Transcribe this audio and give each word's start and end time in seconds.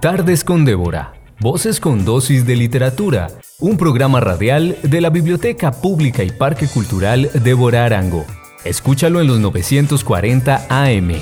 Tardes 0.00 0.44
con 0.44 0.64
Débora. 0.64 1.12
Voces 1.40 1.78
con 1.78 2.06
dosis 2.06 2.46
de 2.46 2.56
literatura. 2.56 3.28
Un 3.58 3.76
programa 3.76 4.18
radial 4.18 4.78
de 4.82 5.02
la 5.02 5.10
Biblioteca 5.10 5.72
Pública 5.72 6.22
y 6.22 6.30
Parque 6.30 6.66
Cultural 6.68 7.30
Débora 7.44 7.84
Arango. 7.84 8.24
Escúchalo 8.64 9.20
en 9.20 9.26
los 9.26 9.40
940 9.40 10.68
AM. 10.70 11.12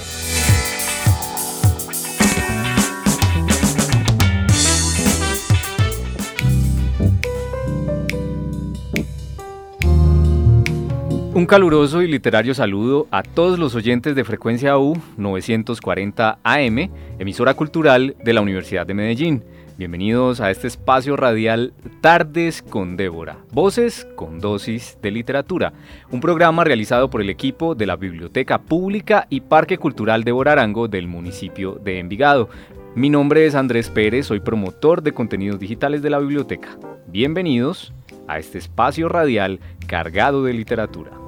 Un 11.38 11.46
caluroso 11.46 12.02
y 12.02 12.08
literario 12.08 12.52
saludo 12.52 13.06
a 13.12 13.22
todos 13.22 13.60
los 13.60 13.76
oyentes 13.76 14.16
de 14.16 14.24
Frecuencia 14.24 14.76
U 14.76 15.00
940 15.18 16.40
AM, 16.42 16.90
emisora 17.20 17.54
cultural 17.54 18.16
de 18.24 18.32
la 18.32 18.40
Universidad 18.40 18.84
de 18.84 18.94
Medellín. 18.94 19.44
Bienvenidos 19.76 20.40
a 20.40 20.50
este 20.50 20.66
espacio 20.66 21.16
radial 21.16 21.74
Tardes 22.00 22.60
con 22.60 22.96
Débora, 22.96 23.36
voces 23.52 24.04
con 24.16 24.40
dosis 24.40 24.98
de 25.00 25.12
literatura, 25.12 25.72
un 26.10 26.20
programa 26.20 26.64
realizado 26.64 27.08
por 27.08 27.20
el 27.20 27.30
equipo 27.30 27.76
de 27.76 27.86
la 27.86 27.94
Biblioteca 27.94 28.58
Pública 28.58 29.28
y 29.30 29.42
Parque 29.42 29.78
Cultural 29.78 30.24
Débora 30.24 30.50
Arango 30.50 30.88
del 30.88 31.06
municipio 31.06 31.74
de 31.84 32.00
Envigado. 32.00 32.48
Mi 32.96 33.10
nombre 33.10 33.46
es 33.46 33.54
Andrés 33.54 33.90
Pérez, 33.90 34.26
soy 34.26 34.40
promotor 34.40 35.04
de 35.04 35.12
contenidos 35.12 35.60
digitales 35.60 36.02
de 36.02 36.10
la 36.10 36.18
biblioteca. 36.18 36.76
Bienvenidos 37.06 37.92
a 38.26 38.40
este 38.40 38.58
espacio 38.58 39.08
radial 39.08 39.60
cargado 39.86 40.42
de 40.42 40.52
literatura. 40.52 41.27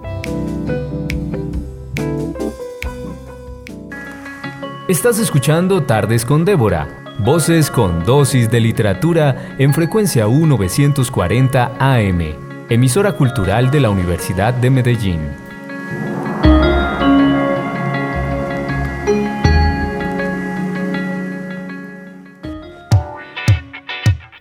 Estás 4.90 5.20
escuchando 5.20 5.84
Tardes 5.84 6.24
con 6.24 6.44
Débora, 6.44 7.14
voces 7.20 7.70
con 7.70 8.04
dosis 8.04 8.50
de 8.50 8.58
literatura 8.58 9.54
en 9.56 9.72
frecuencia 9.72 10.26
U940 10.26 11.76
AM, 11.78 12.34
emisora 12.68 13.12
cultural 13.12 13.70
de 13.70 13.78
la 13.78 13.90
Universidad 13.90 14.52
de 14.52 14.68
Medellín. 14.70 15.49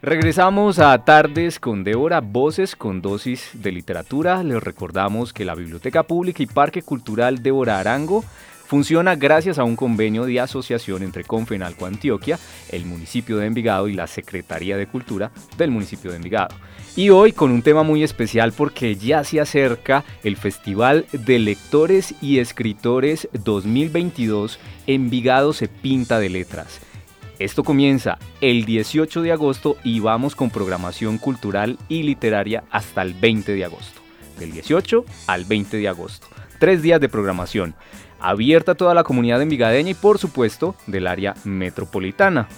Regresamos 0.10 0.80
a 0.80 0.98
Tardes 1.06 1.60
con 1.60 1.84
Débora, 1.84 2.20
voces 2.20 2.76
con 2.76 3.00
dosis 3.00 3.52
de 3.54 3.72
literatura. 3.72 4.42
Les 4.42 4.60
recordamos 4.64 5.34
que 5.34 5.46
la 5.46 5.54
Biblioteca 5.54 6.02
Pública 6.02 6.42
y 6.42 6.48
Parque 6.48 6.82
Cultural 6.82 7.44
Débora 7.44 7.78
Arango 7.78 8.26
Funciona 8.70 9.16
gracias 9.16 9.58
a 9.58 9.64
un 9.64 9.76
convenio 9.76 10.26
de 10.26 10.40
asociación 10.40 11.02
entre 11.02 11.24
Confenalco 11.24 11.88
Antioquia, 11.88 12.38
el 12.70 12.86
municipio 12.86 13.38
de 13.38 13.48
Envigado 13.48 13.88
y 13.88 13.94
la 13.94 14.06
Secretaría 14.06 14.78
de 14.78 14.86
Cultura 14.86 15.32
del 15.58 15.72
municipio 15.72 16.12
de 16.12 16.18
Envigado. 16.18 16.56
Y 16.96 17.10
hoy 17.10 17.32
con 17.32 17.50
un 17.50 17.64
tema 17.64 17.82
muy 17.82 18.04
especial 18.04 18.52
porque 18.52 18.96
ya 18.96 19.24
se 19.24 19.42
acerca 19.42 20.04
el 20.24 20.38
Festival 20.38 21.08
de 21.14 21.40
Lectores 21.40 22.14
y 22.22 22.38
Escritores 22.38 23.28
2022 23.34 24.60
Envigado 24.86 25.54
se 25.54 25.68
pinta 25.68 26.20
de 26.20 26.30
letras. 26.30 26.80
Esto 27.40 27.64
comienza 27.64 28.20
el 28.42 28.66
18 28.66 29.22
de 29.22 29.32
agosto 29.32 29.78
y 29.82 30.02
vamos 30.02 30.36
con 30.36 30.50
programación 30.50 31.18
cultural 31.18 31.78
y 31.88 32.04
literaria 32.04 32.66
hasta 32.70 33.02
el 33.02 33.14
20 33.14 33.54
de 33.54 33.64
agosto. 33.64 34.02
Del 34.38 34.52
18 34.52 35.06
al 35.28 35.46
20 35.46 35.78
de 35.78 35.88
agosto. 35.88 36.28
Tres 36.59 36.81
días 36.81 37.00
de 37.00 37.08
programación 37.08 37.76
abierta 38.20 38.73
a 38.73 38.76
toda 38.76 38.94
la 38.94 39.06
comunidad 39.06 39.42
envigadeña 39.42 39.92
y 39.92 39.94
por 39.94 40.20
supuesto 40.20 40.76
del 40.86 41.08
área 41.08 41.34
metropolitana. 41.46 42.50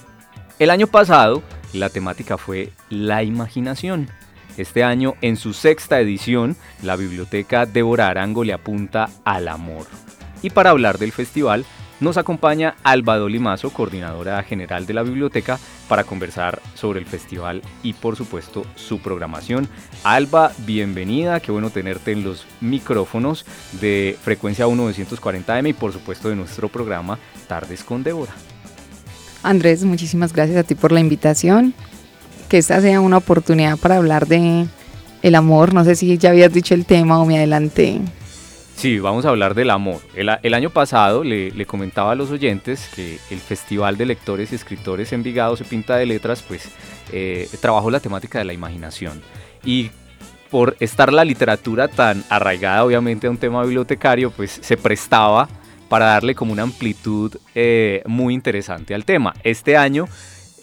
El 0.58 0.72
año 0.72 0.88
pasado 0.88 1.44
la 1.74 1.90
temática 1.90 2.40
fue 2.40 2.72
la 2.90 3.22
imaginación. 3.22 4.10
Este 4.58 4.84
año, 4.84 5.14
en 5.22 5.38
su 5.38 5.54
sexta 5.54 6.00
edición, 6.00 6.58
la 6.82 6.96
biblioteca 6.96 7.68
Débora 7.68 8.08
Arango 8.08 8.44
le 8.44 8.54
apunta 8.54 9.10
al 9.26 9.48
amor. 9.48 9.86
Y 10.42 10.50
para 10.50 10.72
hablar 10.72 10.98
del 10.98 11.12
festival, 11.12 11.66
nos 12.02 12.18
acompaña 12.18 12.76
Alba 12.84 13.18
Dolimazo, 13.18 13.70
coordinadora 13.70 14.44
general 14.44 14.86
de 14.86 14.94
la 14.94 15.04
biblioteca, 15.04 15.60
para 15.88 16.04
conversar 16.04 16.62
sobre 16.74 17.00
el 17.00 17.06
festival 17.06 17.62
y 17.84 17.94
por 17.94 18.18
supuesto 18.18 18.66
su 18.76 19.00
programación. 19.00 19.70
Alba, 20.04 20.52
bienvenida, 20.66 21.40
qué 21.40 21.52
bueno 21.52 21.70
tenerte 21.70 22.12
en 22.12 22.24
los 22.24 22.46
micrófonos 22.60 23.46
de 23.80 24.18
Frecuencia 24.22 24.66
1940M 24.66 25.70
y 25.70 25.74
por 25.74 25.94
supuesto 25.94 26.28
de 26.28 26.36
nuestro 26.36 26.68
programa 26.68 27.20
Tardes 27.48 27.84
con 27.84 28.04
Débora. 28.04 28.34
Andrés, 29.44 29.84
muchísimas 29.84 30.34
gracias 30.34 30.58
a 30.58 30.64
ti 30.64 30.76
por 30.76 30.92
la 30.92 31.00
invitación. 31.00 31.74
Que 32.50 32.58
esta 32.58 32.82
sea 32.82 33.00
una 33.00 33.18
oportunidad 33.18 33.78
para 33.78 33.96
hablar 33.98 34.28
de 34.28 34.68
el 35.22 35.36
amor. 35.36 35.74
No 35.74 35.84
sé 35.86 35.96
si 35.96 36.18
ya 36.18 36.32
habías 36.32 36.52
dicho 36.52 36.74
el 36.74 36.86
tema 36.86 37.20
o 37.20 37.26
me 37.26 37.38
adelanté. 37.38 38.02
Sí, 38.82 38.98
vamos 38.98 39.26
a 39.26 39.30
hablar 39.30 39.54
del 39.54 39.70
amor. 39.70 40.02
El, 40.16 40.56
año 40.56 40.72
pasado 40.72 41.24
le, 41.24 41.68
comentaba 41.68 42.14
a 42.14 42.16
los 42.16 42.32
oyentes 42.32 42.90
que 42.96 43.20
el 43.30 43.38
Festival 43.38 43.96
de 43.96 44.08
Lectores 44.08 44.52
y 44.52 44.56
Escritores 44.56 45.14
Envigado 45.14 45.56
se 45.56 45.66
pinta 45.66 45.98
de 45.98 46.08
letras, 46.08 46.42
pues 46.42 46.68
eh, 47.12 47.48
trabajó 47.60 47.92
la 47.92 48.00
temática 48.00 48.40
de 48.40 48.46
la 48.46 48.54
imaginación. 48.54 49.22
Y 49.64 49.92
por 50.50 50.78
estar 50.80 51.14
la 51.14 51.24
literatura 51.24 51.90
tan 51.90 52.24
arraigada 52.28 52.84
obviamente 52.84 53.28
a 53.28 53.30
un 53.30 53.38
tema 53.38 53.62
bibliotecario, 53.62 54.32
pues 54.32 54.50
se 54.64 54.78
prestaba 54.78 55.48
para 55.88 56.08
darle 56.08 56.34
como 56.34 56.52
una 56.52 56.64
amplitud 56.64 57.38
eh, 57.54 58.02
muy 58.08 58.34
interesante 58.34 58.96
al 58.96 59.06
tema. 59.06 59.36
Este 59.44 59.78
año 59.78 60.08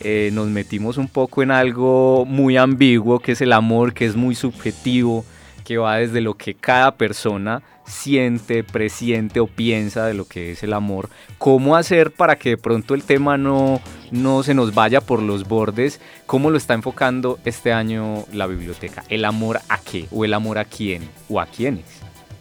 eh, 0.00 0.30
nos 0.32 0.48
metimos 0.48 0.98
un 0.98 1.06
poco 1.06 1.44
en 1.44 1.52
algo 1.52 2.24
muy 2.26 2.56
ambiguo, 2.56 3.20
que 3.20 3.30
es 3.30 3.40
el 3.42 3.52
amor, 3.52 3.94
que 3.94 4.06
es 4.06 4.16
muy 4.16 4.34
subjetivo, 4.34 5.24
que 5.64 5.78
va 5.78 5.98
desde 5.98 6.20
lo 6.20 6.34
que 6.34 6.54
cada 6.54 6.96
persona 6.96 7.62
siente, 7.88 8.62
presiente 8.64 9.40
o 9.40 9.46
piensa 9.46 10.06
de 10.06 10.14
lo 10.14 10.26
que 10.26 10.52
es 10.52 10.62
el 10.62 10.72
amor. 10.72 11.08
¿Cómo 11.38 11.76
hacer 11.76 12.12
para 12.12 12.36
que 12.36 12.50
de 12.50 12.56
pronto 12.56 12.94
el 12.94 13.02
tema 13.02 13.36
no, 13.36 13.80
no 14.10 14.42
se 14.42 14.54
nos 14.54 14.74
vaya 14.74 15.00
por 15.00 15.22
los 15.22 15.48
bordes? 15.48 16.00
¿Cómo 16.26 16.50
lo 16.50 16.56
está 16.56 16.74
enfocando 16.74 17.38
este 17.44 17.72
año 17.72 18.24
la 18.32 18.46
biblioteca? 18.46 19.04
¿El 19.08 19.24
amor 19.24 19.60
a 19.68 19.78
qué? 19.78 20.06
¿O 20.12 20.24
el 20.24 20.34
amor 20.34 20.58
a 20.58 20.64
quién? 20.64 21.08
¿O 21.28 21.40
a 21.40 21.46
quiénes? 21.46 21.84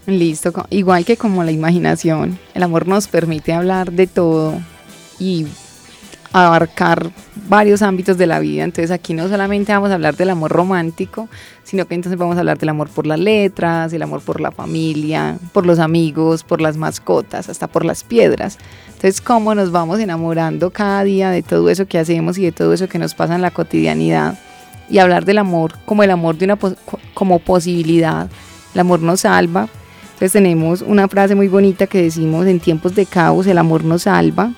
Listo, 0.06 0.54
igual 0.70 1.04
que 1.04 1.18
como 1.18 1.44
la 1.44 1.52
imaginación, 1.52 2.40
el 2.54 2.64
amor 2.64 2.88
nos 2.88 3.08
permite 3.08 3.52
hablar 3.52 3.92
de 3.92 4.08
todo 4.08 4.58
y 5.20 5.48
abarcar 6.34 7.10
varios 7.48 7.82
ámbitos 7.82 8.18
de 8.18 8.28
la 8.28 8.40
vida. 8.40 8.64
Entonces 8.64 8.92
aquí 8.92 9.14
no 9.14 9.28
solamente 9.28 9.72
vamos 9.72 9.92
a 9.92 9.96
hablar 9.96 10.16
del 10.16 10.30
amor 10.30 10.52
romántico, 10.52 11.30
sino 11.64 11.86
que 11.86 11.96
entonces 11.96 12.20
vamos 12.20 12.38
a 12.38 12.40
hablar 12.40 12.58
del 12.58 12.70
amor 12.70 12.90
por 12.90 13.08
las 13.08 13.20
letras, 13.20 13.92
el 13.94 14.02
amor 14.02 14.22
por 14.22 14.42
la 14.42 14.52
familia, 14.52 15.38
por 15.54 15.66
los 15.66 15.80
amigos, 15.80 16.44
por 16.44 16.62
las 16.62 16.78
mascotas, 16.78 17.50
hasta 17.50 17.68
por 17.68 17.86
las 17.86 18.04
piedras. 18.04 18.58
Entonces 18.88 19.22
cómo 19.22 19.56
nos 19.56 19.72
vamos 19.72 20.00
enamorando 20.00 20.72
cada 20.72 21.04
día 21.04 21.30
de 21.30 21.44
todo 21.44 21.70
eso 21.70 21.86
que 21.86 22.00
hacemos 22.00 22.38
y 22.38 22.44
de 22.44 22.52
todo 22.52 22.74
eso 22.74 22.88
que 22.88 23.00
nos 23.00 23.14
pasa 23.14 23.36
en 23.36 23.42
la 23.42 23.52
cotidianidad. 23.52 24.38
Y 24.90 25.00
hablar 25.00 25.26
del 25.26 25.38
amor 25.38 25.74
como 25.86 26.04
el 26.04 26.12
amor 26.12 26.38
de 26.38 26.46
una 26.46 26.58
como 27.14 27.40
posibilidad. 27.40 28.30
El 28.74 28.80
amor 28.80 29.02
nos 29.02 29.22
salva. 29.22 29.68
Entonces 30.14 30.32
tenemos 30.32 30.82
una 30.82 31.08
frase 31.08 31.36
muy 31.36 31.48
bonita 31.48 31.88
que 31.88 32.02
decimos 32.02 32.48
en 32.48 32.60
tiempos 32.60 32.96
de 32.96 33.06
caos 33.06 33.46
el 33.46 33.58
amor 33.58 33.84
nos 33.84 34.04
salva 34.04 34.54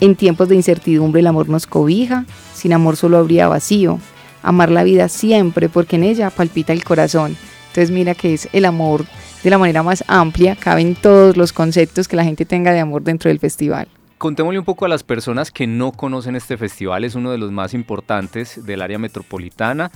en 0.00 0.16
tiempos 0.16 0.48
de 0.48 0.56
incertidumbre 0.56 1.20
el 1.20 1.26
amor 1.26 1.48
nos 1.48 1.66
cobija, 1.66 2.24
sin 2.54 2.72
amor 2.72 2.96
solo 2.96 3.18
habría 3.18 3.48
vacío. 3.48 3.98
Amar 4.42 4.70
la 4.70 4.84
vida 4.84 5.08
siempre 5.08 5.68
porque 5.68 5.96
en 5.96 6.04
ella 6.04 6.30
palpita 6.30 6.72
el 6.72 6.84
corazón. 6.84 7.36
Entonces 7.68 7.90
mira 7.90 8.14
que 8.14 8.34
es 8.34 8.48
el 8.52 8.64
amor 8.64 9.04
de 9.44 9.50
la 9.50 9.58
manera 9.58 9.82
más 9.82 10.04
amplia, 10.06 10.56
caben 10.56 10.94
todos 10.94 11.36
los 11.36 11.52
conceptos 11.52 12.08
que 12.08 12.16
la 12.16 12.24
gente 12.24 12.44
tenga 12.44 12.72
de 12.72 12.80
amor 12.80 13.02
dentro 13.02 13.28
del 13.28 13.38
festival. 13.38 13.88
Contémosle 14.18 14.58
un 14.58 14.64
poco 14.66 14.84
a 14.84 14.88
las 14.88 15.02
personas 15.02 15.50
que 15.50 15.66
no 15.66 15.92
conocen 15.92 16.36
este 16.36 16.58
festival, 16.58 17.04
es 17.04 17.14
uno 17.14 17.30
de 17.30 17.38
los 17.38 17.50
más 17.52 17.72
importantes 17.72 18.66
del 18.66 18.82
área 18.82 18.98
metropolitana. 18.98 19.90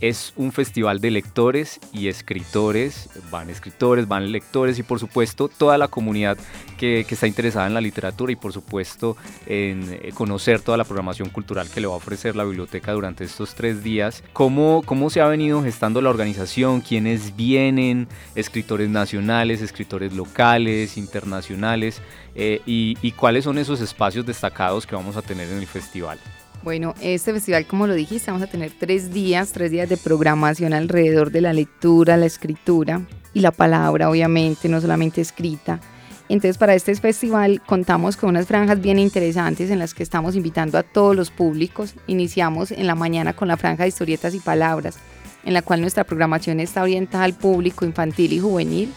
Es 0.00 0.32
un 0.36 0.50
festival 0.50 1.00
de 1.00 1.10
lectores 1.10 1.78
y 1.92 2.08
escritores, 2.08 3.10
van 3.30 3.50
escritores, 3.50 4.08
van 4.08 4.32
lectores 4.32 4.78
y 4.78 4.82
por 4.82 4.98
supuesto 4.98 5.48
toda 5.48 5.76
la 5.76 5.88
comunidad 5.88 6.38
que, 6.78 7.00
está 7.00 7.26
interesada 7.26 7.66
en 7.66 7.74
la 7.74 7.82
literatura 7.82 8.32
y 8.32 8.36
por 8.36 8.54
supuesto 8.54 9.16
en 9.44 9.98
eh, 10.02 10.12
conocer 10.14 10.62
toda 10.62 10.78
la 10.78 10.84
programación 10.84 11.28
cultural 11.28 11.68
que 11.68 11.82
le 11.82 11.86
va 11.86 11.92
a 11.92 11.96
ofrecer 11.96 12.34
la 12.34 12.44
biblioteca 12.44 12.92
durante 12.92 13.24
estos 13.24 13.54
tres 13.54 13.82
días. 13.84 14.24
¿Cómo, 14.32 14.82
cómo 14.86 15.10
se 15.10 15.20
ha 15.20 15.26
venido 15.26 15.62
gestando 15.62 16.00
la 16.00 16.08
organización? 16.08 16.80
¿Quiénes 16.80 17.36
vienen? 17.36 18.08
Escritores 18.34 18.88
nacionales, 18.88 19.60
escritores 19.60 20.14
locales, 20.14 20.96
internacionales 20.96 22.00
eh, 22.34 22.62
y, 22.64 22.96
y 23.02 23.12
cuáles 23.12 23.44
son 23.44 23.58
esos 23.58 23.82
espacios 23.82 24.24
destacados 24.24 24.86
que 24.86 24.94
vamos 24.94 25.18
a 25.18 25.22
tener 25.22 25.50
en 25.50 25.58
el 25.58 25.66
festival. 25.66 26.18
Bueno, 26.62 26.94
este 27.00 27.32
festival, 27.32 27.66
como 27.66 27.86
lo 27.86 27.94
dijiste, 27.94 28.30
vamos 28.30 28.46
a 28.46 28.50
tener 28.50 28.72
tres 28.78 29.14
días, 29.14 29.52
tres 29.52 29.70
días 29.70 29.88
de 29.88 29.96
programación 29.96 30.74
alrededor 30.74 31.30
de 31.30 31.40
la 31.40 31.54
lectura, 31.54 32.18
la 32.18 32.26
escritura 32.26 33.00
y 33.32 33.40
la 33.40 33.50
palabra, 33.50 34.10
obviamente, 34.10 34.68
no 34.68 34.78
solamente 34.80 35.22
escrita. 35.22 35.80
Entonces 36.28 36.58
para 36.58 36.74
este 36.74 36.94
festival 36.94 37.60
contamos 37.66 38.16
con 38.16 38.30
unas 38.30 38.46
franjas 38.46 38.80
bien 38.80 39.00
interesantes 39.00 39.70
en 39.70 39.80
las 39.80 39.94
que 39.94 40.04
estamos 40.04 40.36
invitando 40.36 40.78
a 40.78 40.84
todos 40.84 41.16
los 41.16 41.30
públicos. 41.30 41.94
Iniciamos 42.06 42.70
en 42.70 42.86
la 42.86 42.94
mañana 42.94 43.32
con 43.32 43.48
la 43.48 43.56
franja 43.56 43.82
de 43.82 43.88
historietas 43.88 44.34
y 44.34 44.38
palabras, 44.38 44.98
en 45.44 45.54
la 45.54 45.62
cual 45.62 45.80
nuestra 45.80 46.04
programación 46.04 46.60
está 46.60 46.82
orientada 46.82 47.24
al 47.24 47.34
público 47.34 47.84
infantil 47.84 48.34
y 48.34 48.38
juvenil. 48.38 48.92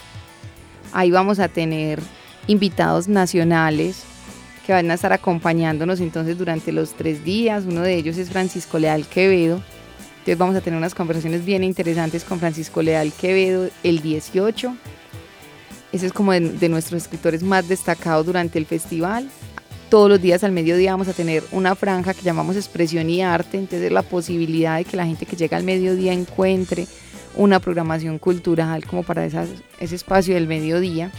Ahí 0.91 1.09
vamos 1.09 1.39
a 1.39 1.47
tener 1.47 1.99
invitados 2.45 3.07
nacionales 3.07 4.03
que 4.65 4.73
van 4.73 4.89
a 4.91 4.93
estar 4.93 5.13
acompañándonos 5.13 5.99
entonces 5.99 6.37
durante 6.37 6.71
los 6.71 6.93
tres 6.93 7.23
días. 7.23 7.65
Uno 7.67 7.81
de 7.81 7.95
ellos 7.95 8.17
es 8.17 8.29
Francisco 8.29 8.79
Leal 8.79 9.05
Quevedo. 9.05 9.61
Entonces 10.19 10.37
vamos 10.37 10.55
a 10.55 10.61
tener 10.61 10.77
unas 10.77 10.95
conversaciones 10.95 11.43
bien 11.43 11.63
interesantes 11.63 12.23
con 12.23 12.39
Francisco 12.39 12.81
Leal 12.81 13.11
Quevedo 13.11 13.69
el 13.83 14.01
18 14.01 14.75
ese 15.93 16.07
es 16.07 16.13
como 16.13 16.31
de, 16.31 16.69
nuestros 16.69 17.03
escritores 17.03 17.43
más 17.43 17.69
destacados 17.69 18.25
durante 18.25 18.57
el 18.57 18.65
festival. 18.65 19.29
Todos 19.91 20.09
los 20.09 20.19
días 20.19 20.43
al 20.43 20.51
mediodía 20.51 20.91
vamos 20.91 21.07
a 21.07 21.13
tener 21.13 21.43
una 21.51 21.75
franja 21.75 22.15
que 22.15 22.23
llamamos 22.23 22.55
expresión 22.55 23.11
y 23.11 23.21
arte, 23.21 23.59
entonces 23.59 23.91
la 23.91 24.01
posibilidad 24.01 24.77
de 24.77 24.85
que 24.85 24.97
la 24.97 25.05
gente 25.05 25.27
que 25.27 25.35
llega 25.35 25.55
al 25.55 25.63
mediodía 25.63 26.11
encuentre 26.11 26.87
una 27.35 27.59
programación 27.59 28.17
cultural 28.17 28.85
como 28.87 29.03
para 29.03 29.23
ese 29.23 29.45
espacio 29.79 30.33
del 30.33 30.47
mediodía. 30.47 31.11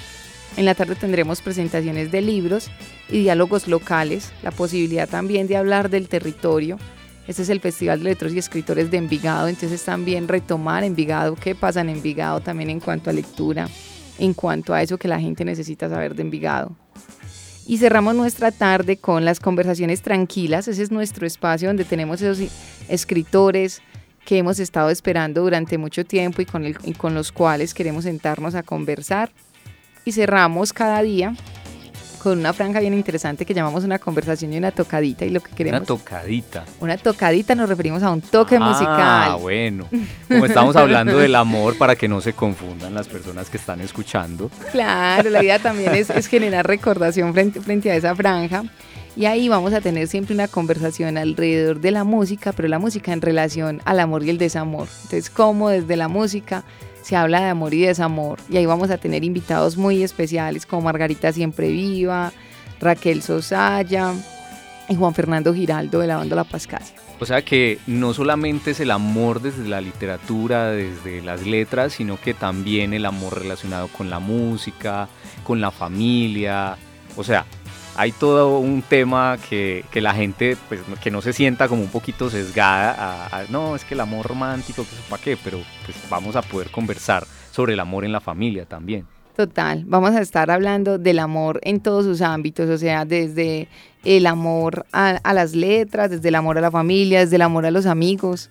En 0.57 0.67
la 0.67 0.75
tarde 0.77 0.95
tendremos 0.95 1.43
presentaciones 1.43 2.13
de 2.13 2.23
libros 2.23 2.71
y 3.09 3.23
diálogos 3.23 3.67
locales, 3.67 4.33
la 4.43 4.53
posibilidad 4.53 5.09
también 5.09 5.49
de 5.49 5.57
hablar 5.57 5.91
del 5.91 6.09
territorio. 6.09 6.79
Este 7.27 7.43
es 7.43 7.49
el 7.49 7.61
Festival 7.61 7.99
de 7.99 8.05
Letros 8.05 8.33
y 8.35 8.39
Escritores 8.39 8.91
de 8.91 8.99
Envigado, 8.99 9.49
entonces 9.49 9.83
también 9.83 10.29
retomar 10.29 10.85
Envigado, 10.85 11.35
qué 11.35 11.57
pasa 11.57 11.81
en 11.81 11.89
Envigado 11.89 12.41
también 12.41 12.71
en 12.71 12.79
cuanto 12.79 13.11
a 13.11 13.13
lectura, 13.13 13.69
en 14.19 14.33
cuanto 14.33 14.75
a 14.75 14.83
eso 14.83 14.97
que 14.97 15.09
la 15.09 15.19
gente 15.19 15.45
necesita 15.45 15.89
saber 15.89 16.15
de 16.15 16.23
Envigado. 16.23 16.77
Y 17.67 17.79
cerramos 17.79 18.15
nuestra 18.15 18.53
tarde 18.53 18.99
con 18.99 19.25
las 19.25 19.41
conversaciones 19.41 20.03
tranquilas. 20.03 20.69
Ese 20.69 20.83
es 20.83 20.91
nuestro 20.91 21.27
espacio 21.27 21.69
donde 21.69 21.85
tenemos 21.85 22.21
esos 22.21 22.47
escritores 22.89 23.81
que 24.25 24.39
hemos 24.39 24.61
estado 24.61 24.91
esperando 24.91 25.41
durante 25.41 25.79
mucho 25.79 26.05
tiempo 26.05 26.43
y 26.43 26.47
con, 26.47 26.67
y 26.67 26.93
con 26.93 27.15
los 27.15 27.33
cuales 27.33 27.75
queremos 27.75 28.05
sentarnos 28.05 28.55
a 28.55 28.63
conversar. 28.63 29.33
Y 30.05 30.13
cerramos 30.13 30.73
cada 30.73 31.03
día 31.03 31.35
con 32.25 32.39
una 32.39 32.55
franja 32.55 32.81
bien 32.81 32.95
interesante 32.95 33.45
que 33.45 33.53
llamamos 33.53 33.85
una 33.85 33.99
conversación 33.99 34.51
y 34.55 34.57
una 34.57 34.71
tocadita 34.71 35.27
y 35.27 35.31
lo 35.31 35.41
que 35.41 35.53
queremos. 35.53 35.81
Una 35.81 35.87
tocadita. 35.87 36.65
Una 36.81 36.97
tocadita 36.97 37.55
nos 37.55 37.69
referimos 37.69 38.03
a 38.03 38.11
un 38.11 38.23
toque 38.23 38.57
ah, 38.57 38.61
musical. 38.61 39.31
Ah, 39.33 39.37
bueno. 39.39 39.87
Como 40.29 40.47
estamos 40.47 40.75
hablando 40.75 41.19
del 41.19 41.35
amor 41.35 41.77
para 41.77 41.97
que 41.97 42.09
no 42.09 42.23
se 42.23 42.33
confundan 42.33 42.95
las 42.95 43.09
personas 43.09 43.51
que 43.51 43.59
están 43.59 43.83
escuchando. 43.83 44.51
Claro, 44.73 45.29
la 45.29 45.43
idea 45.43 45.59
también 45.59 45.95
es, 45.95 46.27
generar 46.27 46.67
recordación 46.67 47.35
frente, 47.35 47.61
frente 47.61 47.91
a 47.91 47.97
esa 47.97 48.15
franja. 48.15 48.65
Y 49.17 49.27
ahí 49.27 49.51
vamos 49.51 49.75
a 49.75 49.83
tener 49.83 50.09
siempre 50.09 50.35
una 50.35 50.49
conversación 50.49 51.19
alrededor 51.19 51.79
de 51.81 51.91
la 51.91 52.05
música, 52.05 52.53
pero 52.53 52.69
la 52.69 52.79
música 52.79 53.13
en 53.13 53.21
relación 53.21 53.83
al 53.85 54.01
amor 54.01 54.25
y 54.25 54.31
el 54.31 54.39
desamor. 54.39 54.89
Entonces, 55.03 55.29
cómo 55.29 55.69
desde 55.69 55.97
la 55.97 56.09
música 56.09 56.65
se 57.05 57.17
habla 57.17 57.43
de 57.43 57.51
amor 57.51 57.75
y 57.75 57.83
desamor 57.83 58.39
y 58.49 58.57
ahí 58.57 58.65
vamos 58.65 58.91
a 58.91 58.97
tener 58.97 59.25
invitados 59.25 59.77
muy 59.77 60.03
especiales 60.03 60.65
como 60.65 60.83
Margarita 60.83 61.33
Siempre 61.33 61.69
Viva, 61.69 62.33
Raquel 62.81 63.23
Sosaya 63.23 64.15
y 64.89 64.95
Juan 64.95 65.15
Fernando 65.15 65.53
Giraldo 65.53 65.99
de 66.01 66.07
la 66.07 66.17
banda 66.17 66.35
La 66.35 66.45
Pascasia. 66.45 66.97
O 67.21 67.27
sea 67.27 67.43
que 67.43 67.79
no 67.87 68.15
solamente 68.15 68.71
es 68.71 68.81
el 68.81 68.91
amor 68.91 69.43
desde 69.43 69.69
la 69.69 69.83
literatura, 69.83 70.71
desde 70.71 71.21
las 71.21 71.47
letras, 71.47 71.93
sino 71.93 72.19
que 72.19 72.33
también 72.33 72.95
el 72.95 73.05
amor 73.05 73.39
relacionado 73.39 73.89
con 73.89 74.09
la 74.09 74.19
música, 74.19 75.09
con 75.45 75.61
la 75.61 75.71
familia. 75.71 76.79
O 77.17 77.23
sea, 77.23 77.45
hay 77.97 78.13
todo 78.13 78.59
un 78.59 78.83
tema 78.83 79.39
que, 79.49 79.85
la 79.95 80.15
gente, 80.15 80.57
pues, 80.69 80.81
que 81.03 81.11
no 81.11 81.23
se 81.23 81.33
sienta 81.33 81.69
como 81.69 81.83
un 81.83 81.89
poquito 81.89 82.31
sesgada 82.31 83.29
a, 83.31 83.45
no, 83.51 83.77
es 83.77 83.85
que 83.85 83.95
el 83.95 84.01
amor 84.01 84.27
romántico, 84.27 84.85
que 84.85 84.95
eso 84.95 85.03
para 85.09 85.23
qué, 85.23 85.37
pero 85.37 85.59
pues 85.85 85.97
vamos 86.11 86.37
a 86.37 86.43
poder 86.43 86.71
conversar 86.71 87.27
sobre 87.51 87.75
el 87.75 87.81
amor 87.81 88.05
en 88.05 88.13
la 88.13 88.21
familia 88.21 88.65
también. 88.65 89.07
Total, 89.37 89.83
vamos 89.87 90.13
a 90.13 90.21
estar 90.21 90.51
hablando 90.51 90.99
del 90.99 91.19
amor 91.19 91.59
en 91.65 91.81
todos 91.81 92.05
sus 92.05 92.21
ámbitos, 92.21 92.69
o 92.69 92.79
sea, 92.79 93.05
desde 93.05 93.69
el 94.05 94.27
amor 94.27 94.87
a, 94.93 95.19
las 95.33 95.55
letras, 95.57 96.11
desde 96.11 96.29
el 96.29 96.37
amor 96.37 96.59
a 96.59 96.61
la 96.61 96.71
familia, 96.71 97.21
desde 97.21 97.37
el 97.37 97.43
amor 97.43 97.67
a 97.67 97.73
los 97.73 97.87
amigos, 97.87 98.51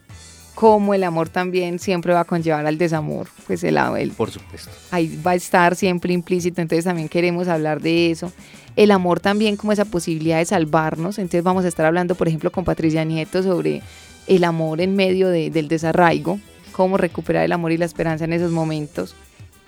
como 0.55 0.93
el 0.93 1.03
amor 1.03 1.29
también 1.29 1.79
siempre 1.79 2.13
va 2.13 2.21
a 2.21 2.25
conllevar 2.25 2.65
al 2.65 2.77
desamor, 2.77 3.27
pues 3.47 3.63
el, 3.63 3.77
el 3.77 4.11
por 4.11 4.31
supuesto. 4.31 4.69
Ahí 4.91 5.19
va 5.25 5.31
a 5.31 5.35
estar 5.35 5.75
siempre 5.75 6.13
implícito, 6.13 6.61
entonces 6.61 6.85
también 6.85 7.09
queremos 7.09 7.47
hablar 7.47 7.81
de 7.81 8.11
eso 8.11 8.31
el 8.75 8.91
amor 8.91 9.19
también 9.19 9.55
como 9.55 9.71
esa 9.71 9.85
posibilidad 9.85 10.37
de 10.37 10.45
salvarnos. 10.45 11.19
Entonces 11.19 11.43
vamos 11.43 11.65
a 11.65 11.67
estar 11.67 11.85
hablando, 11.85 12.15
por 12.15 12.27
ejemplo, 12.27 12.51
con 12.51 12.63
Patricia 12.63 13.03
Nieto 13.03 13.43
sobre 13.43 13.81
el 14.27 14.43
amor 14.43 14.81
en 14.81 14.95
medio 14.95 15.29
del 15.29 15.67
desarraigo, 15.67 16.39
cómo 16.71 16.97
recuperar 16.97 17.43
el 17.43 17.51
amor 17.51 17.71
y 17.71 17.77
la 17.77 17.85
esperanza 17.85 18.25
en 18.25 18.33
esos 18.33 18.51
momentos. 18.51 19.15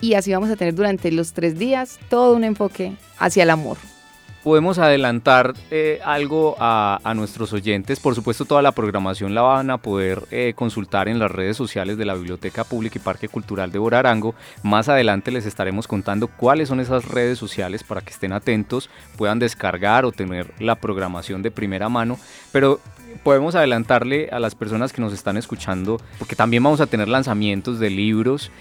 Y 0.01 0.13
así 0.13 0.31
vamos 0.33 0.49
a 0.49 0.55
tener 0.55 0.75
durante 0.75 1.11
los 1.11 1.33
tres 1.33 1.57
días 1.57 1.99
todo 2.09 2.35
un 2.35 2.43
enfoque 2.43 2.93
hacia 3.17 3.43
el 3.43 3.49
amor 3.49 3.77
podemos 4.45 4.77
adelantar 4.77 5.56
eh, 5.71 6.00
algo 6.06 6.56
a, 6.59 7.00
nuestros 7.15 7.51
oyentes. 7.51 8.00
Por 8.00 8.13
supuesto, 8.13 8.45
toda 8.45 8.62
la 8.62 8.74
programación 8.74 9.33
la 9.33 9.42
van 9.42 9.71
a 9.71 9.80
poder 9.80 10.21
eh, 10.30 10.53
consultar 10.56 11.07
en 11.07 11.18
las 11.18 11.31
redes 11.31 11.57
sociales 11.57 11.97
de 11.97 12.06
la 12.06 12.13
Biblioteca 12.13 12.63
Pública 12.63 13.00
y 13.00 13.01
Parque 13.01 13.27
Cultural 13.27 13.71
de 13.71 13.80
Borarango. 13.80 14.36
Más 14.62 14.88
adelante 14.88 15.31
les 15.31 15.47
estaremos 15.47 15.88
contando 15.88 16.27
cuáles 16.27 16.69
son 16.69 16.80
esas 16.80 17.06
redes 17.06 17.39
sociales 17.39 17.83
para 17.83 18.01
que 18.01 18.12
estén 18.12 18.33
atentos, 18.33 18.92
puedan 19.18 19.39
descargar 19.39 20.06
o 20.06 20.12
tener 20.12 20.53
la 20.59 20.75
programación 20.75 21.41
de 21.41 21.50
primera 21.50 21.89
mano. 21.89 22.19
Pero 22.51 22.80
podemos 23.24 23.56
adelantarle 23.56 24.30
a 24.31 24.38
las 24.38 24.53
personas 24.53 24.94
que 24.94 25.01
nos 25.01 25.12
están 25.12 25.38
escuchando, 25.38 26.00
porque 26.19 26.36
también 26.36 26.62
vamos 26.62 26.81
a 26.81 26.86
tener 26.86 27.07
lanzamientos 27.07 27.80
de 27.80 27.89
libros. 27.89 28.51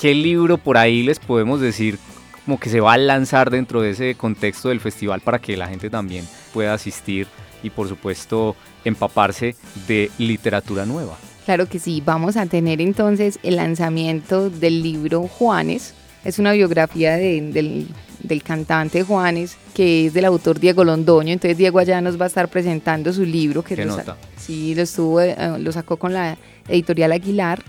qué 0.00 0.14
libro 0.14 0.56
por 0.56 0.78
ahí 0.78 1.02
les 1.02 1.18
podemos 1.18 1.60
decir 1.60 1.98
como 2.46 2.60
que 2.60 2.70
se 2.70 2.80
va 2.80 2.92
a 2.92 2.96
lanzar 2.96 3.50
dentro 3.50 3.82
de 3.82 3.90
ese 3.90 4.14
contexto 4.14 4.68
del 4.68 4.80
festival 4.80 5.20
para 5.20 5.40
que 5.40 5.56
la 5.56 5.66
gente 5.66 5.90
también 5.90 6.24
pueda 6.54 6.72
asistir 6.72 7.26
y 7.62 7.70
por 7.70 7.88
supuesto 7.88 8.54
empaparse 8.84 9.56
de 9.88 10.12
literatura 10.16 10.86
nueva. 10.86 11.18
Claro 11.44 11.68
que 11.68 11.80
sí, 11.80 12.00
vamos 12.04 12.36
a 12.36 12.46
tener 12.46 12.80
entonces 12.80 13.40
el 13.42 13.56
lanzamiento 13.56 14.48
del 14.48 14.80
libro 14.80 15.22
Juanes, 15.22 15.92
es 16.24 16.38
una 16.38 16.52
biografía 16.52 17.16
del, 17.16 17.88
cantante 18.44 19.02
Juanes, 19.02 19.56
que 19.74 20.06
es 20.06 20.14
del 20.14 20.24
autor 20.24 20.58
Diego 20.58 20.82
Londoño. 20.82 21.32
Entonces 21.32 21.56
Diego 21.56 21.78
allá 21.78 22.00
nos 22.00 22.20
va 22.20 22.24
a 22.24 22.28
estar 22.28 22.48
presentando 22.48 23.12
su 23.12 23.24
libro. 23.24 23.62
Que. 23.62 23.76
Sí, 24.36 24.74
lo, 24.74 24.82
estuvo, 24.82 25.20
eh, 25.20 25.36
lo 25.60 25.70
sacó 25.70 25.98
con 25.98 26.12
la 26.12 26.36
editorial 26.66 27.12
Aguilar. 27.12 27.62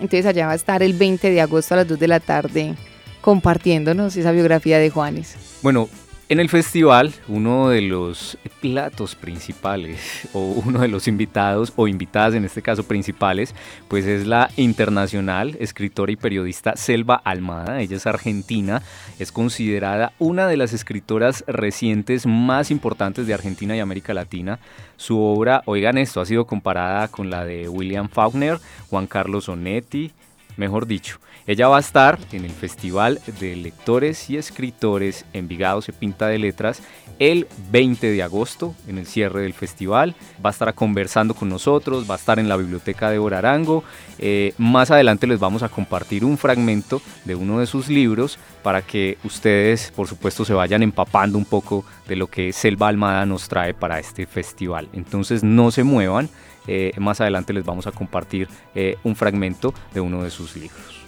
Entonces 0.00 0.26
allá 0.26 0.46
va 0.46 0.52
a 0.52 0.56
estar 0.56 0.82
el 0.82 0.94
20 0.94 1.30
de 1.30 1.40
agosto 1.40 1.74
a 1.74 1.76
las 1.78 1.88
2 1.88 2.00
de 2.00 2.08
la 2.08 2.18
tarde 2.18 2.74
compartiéndonos 3.20 4.16
esa 4.16 4.32
biografía 4.32 4.78
de 4.78 4.90
Juanes. 4.90 5.36
Bueno, 5.62 5.88
en 6.30 6.38
el 6.38 6.48
festival, 6.48 7.12
uno 7.26 7.70
de 7.70 7.80
los 7.80 8.38
platos 8.60 9.16
principales, 9.16 10.28
o 10.32 10.38
uno 10.64 10.78
de 10.78 10.86
los 10.86 11.08
invitados, 11.08 11.72
o 11.74 11.88
invitadas 11.88 12.34
en 12.34 12.44
este 12.44 12.62
caso 12.62 12.84
principales, 12.84 13.52
pues 13.88 14.06
es 14.06 14.28
la 14.28 14.48
internacional 14.56 15.56
escritora 15.58 16.12
y 16.12 16.16
periodista 16.16 16.76
Selva 16.76 17.16
Almada. 17.16 17.80
Ella 17.80 17.96
es 17.96 18.06
argentina, 18.06 18.80
es 19.18 19.32
considerada 19.32 20.12
una 20.20 20.46
de 20.46 20.56
las 20.56 20.72
escritoras 20.72 21.42
recientes 21.48 22.26
más 22.26 22.70
importantes 22.70 23.26
de 23.26 23.34
Argentina 23.34 23.76
y 23.76 23.80
América 23.80 24.14
Latina. 24.14 24.60
Su 24.96 25.18
obra, 25.18 25.64
oigan 25.66 25.98
esto, 25.98 26.20
ha 26.20 26.26
sido 26.26 26.46
comparada 26.46 27.08
con 27.08 27.28
la 27.28 27.44
de 27.44 27.68
William 27.68 28.08
Faulkner, 28.08 28.60
Juan 28.88 29.08
Carlos 29.08 29.48
Onetti, 29.48 30.12
mejor 30.60 30.86
dicho. 30.86 31.18
Ella 31.46 31.66
va 31.66 31.78
a 31.78 31.80
estar 31.80 32.18
en 32.30 32.44
el 32.44 32.52
Festival 32.52 33.20
de 33.40 33.56
Lectores 33.56 34.30
y 34.30 34.36
Escritores 34.36 35.24
Envigado 35.32 35.82
se 35.82 35.92
pinta 35.92 36.28
de 36.28 36.38
letras 36.38 36.82
el 37.18 37.48
20 37.70 38.10
de 38.10 38.22
agosto 38.22 38.74
en 38.86 38.98
el 38.98 39.06
cierre 39.06 39.42
del 39.42 39.52
festival. 39.52 40.14
Va 40.44 40.50
a 40.50 40.52
estar 40.52 40.72
conversando 40.74 41.34
con 41.34 41.48
nosotros, 41.48 42.08
va 42.08 42.14
a 42.14 42.18
estar 42.18 42.38
en 42.38 42.48
la 42.48 42.56
biblioteca 42.56 43.10
de 43.10 43.18
Borarango. 43.18 43.84
Eh, 44.18 44.54
más 44.58 44.90
adelante 44.90 45.26
les 45.26 45.38
vamos 45.38 45.62
a 45.62 45.68
compartir 45.68 46.24
un 46.24 46.38
fragmento 46.38 47.02
de 47.24 47.34
uno 47.34 47.58
de 47.58 47.66
sus 47.66 47.88
libros 47.88 48.38
para 48.62 48.82
que 48.82 49.18
ustedes, 49.24 49.92
por 49.94 50.06
supuesto, 50.06 50.44
se 50.44 50.54
vayan 50.54 50.82
empapando 50.82 51.36
un 51.36 51.44
poco 51.44 51.84
de 52.08 52.16
lo 52.16 52.26
que 52.26 52.52
Selva 52.52 52.88
Almada 52.88 53.26
nos 53.26 53.48
trae 53.48 53.74
para 53.74 53.98
este 53.98 54.26
festival. 54.26 54.88
Entonces 54.92 55.42
no 55.42 55.70
se 55.70 55.84
muevan. 55.84 56.30
Eh, 56.66 56.92
más 56.98 57.20
adelante 57.20 57.52
les 57.52 57.64
vamos 57.64 57.86
a 57.86 57.92
compartir 57.92 58.48
eh, 58.74 58.96
un 59.04 59.16
fragmento 59.16 59.72
de 59.92 60.00
uno 60.00 60.22
de 60.22 60.30
sus 60.30 60.56
libros. 60.56 61.00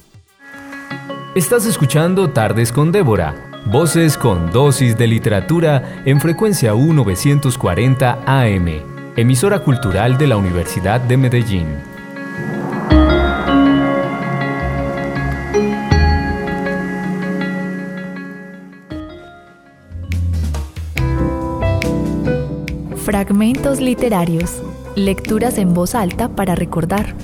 Estás 1.35 1.64
escuchando 1.64 2.30
Tardes 2.30 2.73
con 2.73 2.92
Débora, 2.92 3.35
voces 3.66 4.18
con 4.18 4.50
dosis 4.50 4.99
de 4.99 5.06
literatura 5.06 6.02
en 6.04 6.21
frecuencia 6.21 6.75
1940 6.75 8.18
AM, 8.26 8.68
emisora 9.16 9.61
cultural 9.61 10.18
de 10.18 10.26
la 10.26 10.37
Universidad 10.37 11.00
de 11.00 11.16
Medellín. 11.16 11.92
Fragmentos 23.04 23.80
Literarios. 23.80 24.62
Lecturas 24.97 25.57
en 25.57 25.73
voz 25.73 25.95
alta 25.95 26.29
para 26.37 26.55
recordar. 26.55 27.15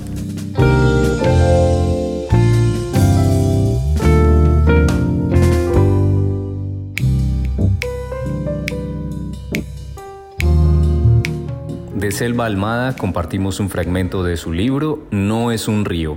De 11.94 12.10
Selva 12.10 12.46
Almada 12.46 12.96
compartimos 12.96 13.60
un 13.60 13.68
fragmento 13.68 14.24
de 14.24 14.38
su 14.38 14.54
libro 14.54 15.04
No 15.10 15.52
es 15.52 15.68
un 15.68 15.84
río. 15.84 16.16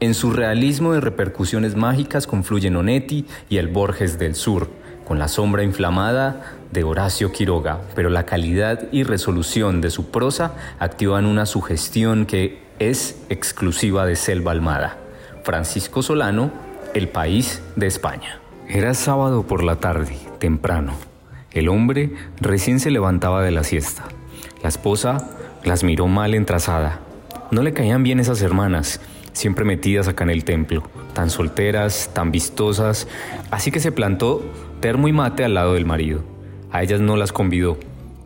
En 0.00 0.12
su 0.12 0.32
realismo 0.32 0.92
de 0.92 1.00
repercusiones 1.00 1.76
mágicas 1.76 2.26
confluyen 2.26 2.76
Onetti 2.76 3.24
y 3.48 3.56
el 3.56 3.68
Borges 3.68 4.18
del 4.18 4.34
Sur, 4.34 4.68
con 5.06 5.18
la 5.18 5.28
sombra 5.28 5.62
inflamada 5.62 6.54
de 6.70 6.84
Horacio 6.84 7.32
Quiroga, 7.32 7.80
pero 7.94 8.10
la 8.10 8.24
calidad 8.24 8.88
y 8.92 9.02
resolución 9.02 9.80
de 9.80 9.90
su 9.90 10.10
prosa 10.10 10.52
activan 10.78 11.26
una 11.26 11.46
sugestión 11.46 12.26
que 12.26 12.62
es 12.78 13.22
exclusiva 13.28 14.06
de 14.06 14.16
Selva 14.16 14.52
Almada. 14.52 14.96
Francisco 15.44 16.02
Solano, 16.02 16.50
El 16.94 17.08
País 17.08 17.62
de 17.76 17.86
España. 17.86 18.40
Era 18.68 18.94
sábado 18.94 19.42
por 19.42 19.62
la 19.62 19.76
tarde, 19.76 20.16
temprano. 20.38 20.94
El 21.52 21.68
hombre 21.68 22.14
recién 22.40 22.80
se 22.80 22.90
levantaba 22.90 23.42
de 23.42 23.50
la 23.50 23.64
siesta. 23.64 24.04
La 24.62 24.68
esposa 24.68 25.28
las 25.64 25.84
miró 25.84 26.06
mal 26.06 26.34
entrazada. 26.34 27.00
No 27.50 27.62
le 27.62 27.74
caían 27.74 28.02
bien 28.02 28.20
esas 28.20 28.40
hermanas, 28.40 29.00
siempre 29.32 29.64
metidas 29.64 30.08
acá 30.08 30.24
en 30.24 30.30
el 30.30 30.44
templo, 30.44 30.82
tan 31.14 31.30
solteras, 31.30 32.10
tan 32.12 32.30
vistosas, 32.30 33.08
así 33.50 33.70
que 33.70 33.80
se 33.80 33.92
plantó 33.92 34.42
termo 34.80 35.08
y 35.08 35.12
mate 35.12 35.44
al 35.44 35.54
lado 35.54 35.74
del 35.74 35.86
marido. 35.86 36.22
A 36.70 36.82
ellas 36.82 37.00
no 37.00 37.16
las 37.16 37.32
convidó. 37.32 37.78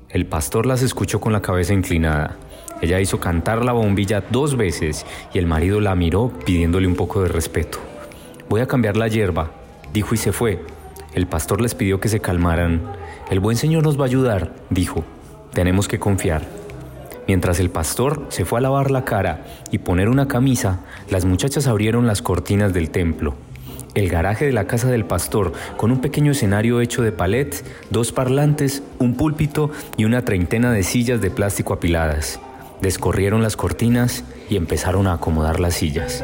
El 0.09 0.27
pastor 0.27 0.67
las 0.67 0.83
escuchó 0.83 1.21
con 1.21 1.33
la 1.33 1.43
cabeza 1.43 1.75
inclinada. 1.75 2.37
Ella 2.81 3.01
hizo 3.01 3.21
cantar 3.21 3.65
la 3.65 3.73
bombilla 3.73 4.23
dos 4.31 4.57
veces 4.57 5.07
y 5.33 5.39
el 5.39 5.47
marido 5.47 5.81
la 5.81 5.95
miró 5.95 6.33
pidiéndole 6.45 6.87
un 6.87 6.95
poco 6.95 7.23
de 7.23 7.29
respeto. 7.29 7.79
Voy 8.49 8.61
a 8.61 8.67
cambiar 8.67 8.97
la 8.97 9.09
hierba, 9.09 9.51
dijo 9.93 10.15
y 10.15 10.19
se 10.19 10.33
fue. 10.33 10.63
El 11.15 11.27
pastor 11.27 11.61
les 11.61 11.75
pidió 11.75 12.01
que 12.01 12.09
se 12.09 12.21
calmaran. 12.21 12.83
El 13.31 13.41
buen 13.41 13.57
Señor 13.57 13.83
nos 13.83 13.99
va 13.99 14.05
a 14.05 14.07
ayudar, 14.07 14.55
dijo. 14.71 15.05
Tenemos 15.53 15.89
que 15.89 15.99
confiar. 15.99 16.43
Mientras 17.27 17.59
el 17.59 17.71
pastor 17.71 18.27
se 18.29 18.45
fue 18.45 18.61
a 18.61 18.63
lavar 18.63 18.91
la 18.91 19.05
cara 19.05 19.45
y 19.73 19.79
poner 19.79 20.09
una 20.09 20.29
camisa, 20.29 20.81
las 21.11 21.25
muchachas 21.25 21.67
abrieron 21.67 22.07
las 22.07 22.23
cortinas 22.23 22.73
del 22.73 22.91
templo. 22.91 23.35
El 23.95 24.09
garaje 24.09 24.45
de 24.45 24.53
la 24.53 24.67
casa 24.67 24.89
del 24.89 25.07
pastor, 25.07 25.53
con 25.77 25.91
un 25.91 26.01
pequeño 26.01 26.33
escenario 26.33 26.81
hecho 26.81 27.03
de 27.03 27.13
palets, 27.13 27.65
dos 27.91 28.13
parlantes, 28.13 28.83
un 28.99 29.17
púlpito 29.17 29.71
y 29.97 30.05
una 30.05 30.25
treintena 30.25 30.71
de 30.71 30.83
sillas 30.83 31.21
de 31.21 31.31
plástico 31.31 31.73
apiladas. 31.73 32.39
Descorrieron 32.83 33.43
las 33.43 33.57
cortinas 33.57 34.23
y 34.51 34.57
empezaron 34.57 35.07
a 35.07 35.15
acomodar 35.15 35.61
las 35.61 35.75
sillas. 35.75 36.23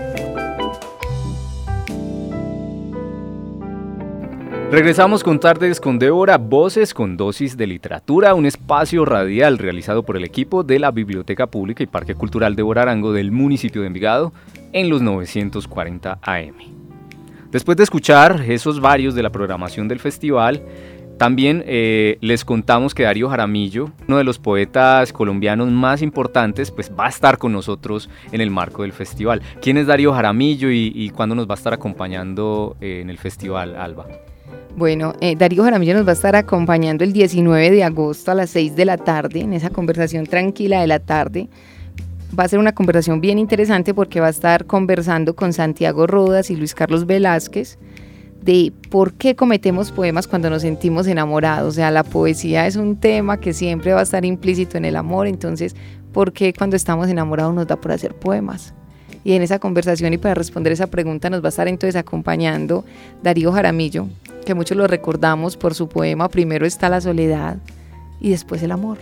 Regresamos 4.73 5.23
con 5.23 5.39
Tardes 5.39 5.79
con 5.79 5.99
Débora, 5.99 6.39
Voces 6.39 6.95
con 6.95 7.19
Dosis 7.19 7.59
de 7.59 7.67
Literatura, 7.67 8.33
un 8.33 8.47
espacio 8.47 9.05
radial 9.05 9.59
realizado 9.59 10.03
por 10.03 10.17
el 10.17 10.25
equipo 10.25 10.65
de 10.65 10.79
la 10.79 10.91
Biblioteca 10.91 11.47
Pública 11.47 11.83
y 11.83 11.87
Parque 11.87 12.15
Cultural 12.15 12.57
de 12.57 12.65
Arango 12.81 13.13
del 13.13 13.33
municipio 13.33 13.83
de 13.83 13.89
Envigado 13.89 14.33
en 14.73 14.89
los 14.89 15.03
940 15.03 16.21
AM. 16.23 16.55
Después 17.51 17.77
de 17.77 17.83
escuchar 17.83 18.47
esos 18.49 18.81
varios 18.81 19.15
de 19.15 19.23
la 19.23 19.29
programación 19.29 19.89
del 19.89 20.01
festival, 20.01 20.63
también 21.19 21.63
eh, 21.67 22.17
les 22.23 22.43
contamos 22.43 22.95
que 22.95 23.03
Darío 23.03 23.29
Jaramillo, 23.29 23.91
uno 24.09 24.17
de 24.17 24.25
los 24.25 24.39
poetas 24.39 25.13
colombianos 25.13 25.71
más 25.71 26.01
importantes, 26.01 26.71
pues 26.71 26.91
va 26.91 27.05
a 27.05 27.11
estar 27.11 27.37
con 27.37 27.53
nosotros 27.53 28.09
en 28.33 28.41
el 28.41 28.51
marco 28.51 28.81
del 28.81 28.95
festival. 28.95 29.43
¿Quién 29.61 29.77
es 29.77 29.87
Darío 29.87 30.15
Jaramillo 30.15 30.71
y, 30.71 31.13
cuándo 31.15 31.35
nos 31.35 31.47
va 31.47 31.53
a 31.53 31.59
estar 31.59 31.75
acompañando 31.75 32.75
eh, 32.81 33.01
en 33.03 33.11
el 33.11 33.19
festival, 33.19 33.77
Alba? 33.77 34.07
Bueno, 34.77 35.13
eh, 35.21 35.37
Darío 35.37 35.65
Jaramillo 35.65 35.95
nos 35.95 36.07
va 36.07 36.11
a 36.11 36.15
estar 36.15 36.35
acompañando 36.35 37.05
el 37.05 37.13
19 37.13 37.71
de 37.71 37.85
agosto 37.85 38.31
a 38.31 38.35
las 38.35 38.51
6 38.51 38.75
de 38.75 38.87
la 38.87 38.97
tarde, 38.97 39.41
en 39.41 39.53
esa 39.53 39.69
conversación 39.69 40.27
tranquila 40.27 40.81
de 40.81 40.87
la 40.87 40.99
tarde. 40.99 41.49
Va 42.39 42.45
a 42.45 42.49
ser 42.49 42.59
una 42.59 42.73
conversación 42.73 43.21
bien 43.21 43.39
interesante 43.39 43.93
porque 43.93 44.21
va 44.21 44.29
a 44.29 44.31
estar 44.31 44.65
conversando 44.65 45.37
con 45.37 45.53
Santiago 45.53 46.07
Rodas 46.07 46.51
y 46.51 46.57
Luis 46.57 46.75
Carlos 46.75 47.05
Velázquez 47.05 47.79
de 48.43 48.73
por 48.91 49.13
qué 49.13 49.37
cometemos 49.37 49.93
poemas 49.93 50.27
cuando 50.27 50.49
nos 50.49 50.63
sentimos 50.63 51.07
enamorados. 51.07 51.69
O 51.69 51.73
sea, 51.73 51.91
la 51.91 52.03
poesía 52.03 52.67
es 52.67 52.77
un 52.77 52.97
tema 52.97 53.39
que 53.39 53.53
siempre 53.53 53.93
va 53.93 54.01
a 54.01 54.05
estar 54.05 54.25
implícito 54.25 54.79
en 54.79 54.87
el 54.87 54.97
amor, 54.97 55.27
entonces, 55.27 55.77
¿por 56.13 56.33
qué 56.33 56.53
cuando 56.53 56.77
estamos 56.77 57.09
enamorados 57.09 57.55
nos 57.55 57.67
da 57.67 57.77
por 57.77 57.93
hacer 57.93 58.15
poemas? 58.15 58.75
Y 59.25 59.35
en 59.35 59.43
esa 59.43 59.59
conversación 59.59 60.13
y 60.13 60.19
para 60.19 60.35
responder 60.35 60.73
esa 60.73 60.89
pregunta 60.89 61.31
nos 61.31 61.43
va 61.43 61.47
a 61.47 61.51
estar 61.51 61.69
entonces 61.69 61.95
acompañando 61.95 62.85
Darío 63.23 63.53
Jaramillo, 63.53 64.09
que 64.45 64.55
muchos 64.55 64.77
lo 64.77 64.87
recordamos 64.87 65.57
por 65.57 65.75
su 65.75 65.89
poema 65.89 66.29
Primero 66.29 66.67
está 66.67 66.89
la 66.89 67.01
soledad 67.01 67.57
y 68.21 68.31
después 68.31 68.63
el 68.63 68.73
amor. 68.73 68.99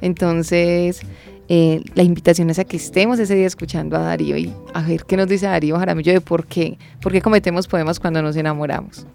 Entonces, 0.00 1.00
eh, 1.48 1.82
la 1.94 2.02
invitación 2.02 2.50
es 2.50 2.58
a 2.58 2.64
que 2.64 2.76
estemos 2.76 3.18
ese 3.18 3.34
día 3.34 3.46
escuchando 3.46 3.96
a 3.96 4.00
Darío 4.00 4.36
y 4.36 4.52
a 4.74 4.82
ver 4.82 5.04
qué 5.04 5.16
nos 5.16 5.28
dice 5.28 5.46
Darío 5.46 5.78
Jaramillo 5.78 6.12
de 6.12 6.20
por 6.20 6.46
qué, 6.46 6.78
por 7.00 7.12
qué 7.12 7.20
cometemos 7.20 7.68
poemas 7.68 8.00
cuando 8.00 8.22
nos 8.22 8.36
enamoramos. 8.36 9.06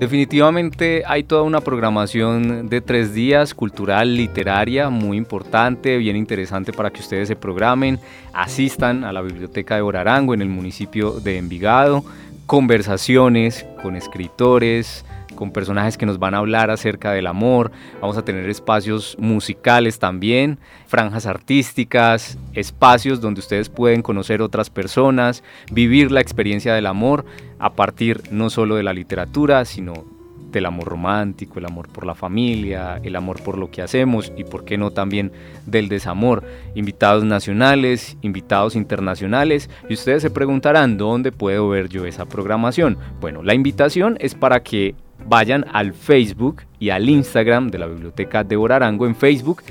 Definitivamente 0.00 1.02
hay 1.06 1.24
toda 1.24 1.42
una 1.42 1.60
programación 1.60 2.70
de 2.70 2.80
tres 2.80 3.12
días, 3.12 3.52
cultural, 3.52 4.16
literaria, 4.16 4.88
muy 4.88 5.18
importante, 5.18 5.98
bien 5.98 6.16
interesante 6.16 6.72
para 6.72 6.90
que 6.90 7.00
ustedes 7.00 7.28
se 7.28 7.36
programen, 7.36 7.98
asistan 8.32 9.04
a 9.04 9.12
la 9.12 9.20
Biblioteca 9.20 9.74
de 9.74 9.82
Orarango 9.82 10.32
en 10.32 10.40
el 10.40 10.48
municipio 10.48 11.20
de 11.20 11.36
Envigado, 11.36 12.02
conversaciones 12.50 13.64
con 13.80 13.94
escritores, 13.94 15.04
con 15.36 15.52
personajes 15.52 15.96
que 15.96 16.04
nos 16.04 16.18
van 16.18 16.34
a 16.34 16.38
hablar 16.38 16.72
acerca 16.72 17.12
del 17.12 17.28
amor, 17.28 17.70
vamos 18.00 18.16
a 18.16 18.24
tener 18.24 18.50
espacios 18.50 19.16
musicales 19.20 20.00
también, 20.00 20.58
franjas 20.88 21.26
artísticas, 21.26 22.38
espacios 22.52 23.20
donde 23.20 23.38
ustedes 23.38 23.68
pueden 23.68 24.02
conocer 24.02 24.42
otras 24.42 24.68
personas, 24.68 25.44
vivir 25.70 26.10
la 26.10 26.20
experiencia 26.20 26.74
del 26.74 26.86
amor 26.86 27.24
a 27.60 27.74
partir 27.74 28.20
no 28.32 28.50
solo 28.50 28.74
de 28.74 28.82
la 28.82 28.94
literatura, 28.94 29.64
sino 29.64 30.04
del 30.50 30.66
amor 30.66 30.88
romántico, 30.88 31.58
el 31.58 31.66
amor 31.66 31.88
por 31.88 32.06
la 32.06 32.14
familia, 32.14 33.00
el 33.02 33.16
amor 33.16 33.42
por 33.42 33.58
lo 33.58 33.70
que 33.70 33.82
hacemos 33.82 34.32
y 34.36 34.44
por 34.44 34.64
qué 34.64 34.78
no 34.78 34.90
también 34.90 35.32
del 35.66 35.88
desamor. 35.88 36.44
Invitados 36.74 37.24
nacionales, 37.24 38.16
invitados 38.22 38.76
internacionales 38.76 39.70
y 39.88 39.94
ustedes 39.94 40.22
se 40.22 40.30
preguntarán 40.30 40.98
dónde 40.98 41.32
puedo 41.32 41.68
ver 41.68 41.88
yo 41.88 42.06
esa 42.06 42.26
programación. 42.26 42.98
Bueno, 43.20 43.42
la 43.42 43.54
invitación 43.54 44.16
es 44.20 44.34
para 44.34 44.62
que 44.62 44.94
vayan 45.26 45.64
al 45.72 45.92
Facebook 45.92 46.62
y 46.78 46.90
al 46.90 47.08
Instagram 47.08 47.68
de 47.68 47.78
la 47.78 47.86
Biblioteca 47.86 48.44
de 48.44 48.56
Arango. 48.70 49.06
En 49.06 49.14
Facebook 49.14 49.62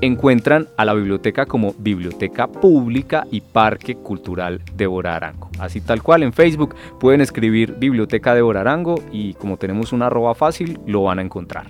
encuentran 0.00 0.68
a 0.76 0.84
la 0.84 0.94
biblioteca 0.94 1.46
como 1.46 1.74
Biblioteca 1.78 2.46
Pública 2.46 3.26
y 3.30 3.40
Parque 3.40 3.94
Cultural 3.96 4.60
de 4.76 4.84
Arango. 5.04 5.48
Así 5.58 5.80
tal 5.80 6.02
cual, 6.02 6.22
en 6.22 6.32
Facebook 6.32 6.74
pueden 7.00 7.20
escribir 7.20 7.76
Biblioteca 7.78 8.34
de 8.34 8.58
Arango 8.58 8.96
y 9.12 9.34
como 9.34 9.56
tenemos 9.56 9.92
una 9.92 10.06
arroba 10.06 10.34
fácil, 10.34 10.78
lo 10.86 11.04
van 11.04 11.18
a 11.18 11.22
encontrar. 11.22 11.66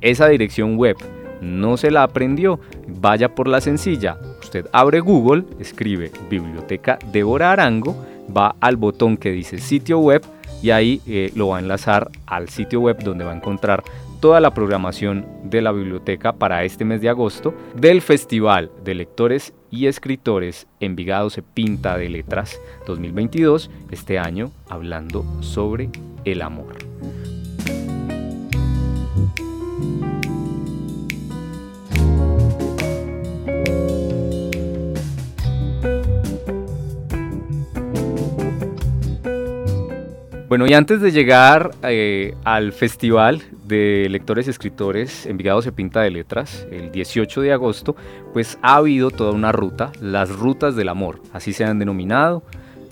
esa 0.00 0.28
dirección 0.28 0.76
web, 0.76 0.96
no 1.40 1.76
se 1.76 1.90
la 1.90 2.04
aprendió, 2.04 2.60
vaya 2.86 3.34
por 3.34 3.48
la 3.48 3.60
sencilla. 3.60 4.18
Usted 4.40 4.66
abre 4.72 5.00
Google, 5.00 5.42
escribe 5.58 6.12
Biblioteca 6.28 7.00
Débora 7.12 7.50
Arango, 7.52 7.96
va 8.36 8.54
al 8.60 8.76
botón 8.76 9.16
que 9.16 9.32
dice 9.32 9.58
sitio 9.58 9.98
web, 9.98 10.22
y 10.62 10.70
ahí 10.70 11.00
eh, 11.06 11.30
lo 11.34 11.48
va 11.48 11.58
a 11.58 11.60
enlazar 11.60 12.10
al 12.26 12.48
sitio 12.48 12.80
web 12.80 13.02
donde 13.02 13.24
va 13.24 13.32
a 13.32 13.36
encontrar 13.36 13.82
toda 14.20 14.40
la 14.40 14.52
programación 14.52 15.26
de 15.44 15.62
la 15.62 15.72
biblioteca 15.72 16.32
para 16.32 16.64
este 16.64 16.84
mes 16.84 17.00
de 17.00 17.08
agosto 17.08 17.54
del 17.74 18.02
Festival 18.02 18.70
de 18.84 18.94
Lectores 18.94 19.54
y 19.70 19.86
Escritores 19.86 20.66
Envigado 20.78 21.30
se 21.30 21.42
pinta 21.42 21.96
de 21.96 22.08
letras 22.08 22.60
2022, 22.86 23.70
este 23.90 24.18
año 24.18 24.50
hablando 24.68 25.24
sobre 25.40 25.90
el 26.24 26.42
amor. 26.42 26.74
Bueno, 40.50 40.66
y 40.66 40.74
antes 40.74 41.00
de 41.00 41.12
llegar 41.12 41.70
eh, 41.84 42.34
al 42.42 42.72
Festival 42.72 43.40
de 43.68 44.08
Lectores 44.10 44.48
y 44.48 44.50
Escritores 44.50 45.26
Envigado 45.26 45.62
se 45.62 45.70
pinta 45.70 46.00
de 46.00 46.10
letras, 46.10 46.66
el 46.72 46.90
18 46.90 47.42
de 47.42 47.52
agosto, 47.52 47.94
pues 48.32 48.58
ha 48.60 48.74
habido 48.74 49.12
toda 49.12 49.30
una 49.30 49.52
ruta, 49.52 49.92
las 50.00 50.28
rutas 50.28 50.74
del 50.74 50.88
amor, 50.88 51.22
así 51.32 51.52
se 51.52 51.62
han 51.64 51.78
denominado. 51.78 52.42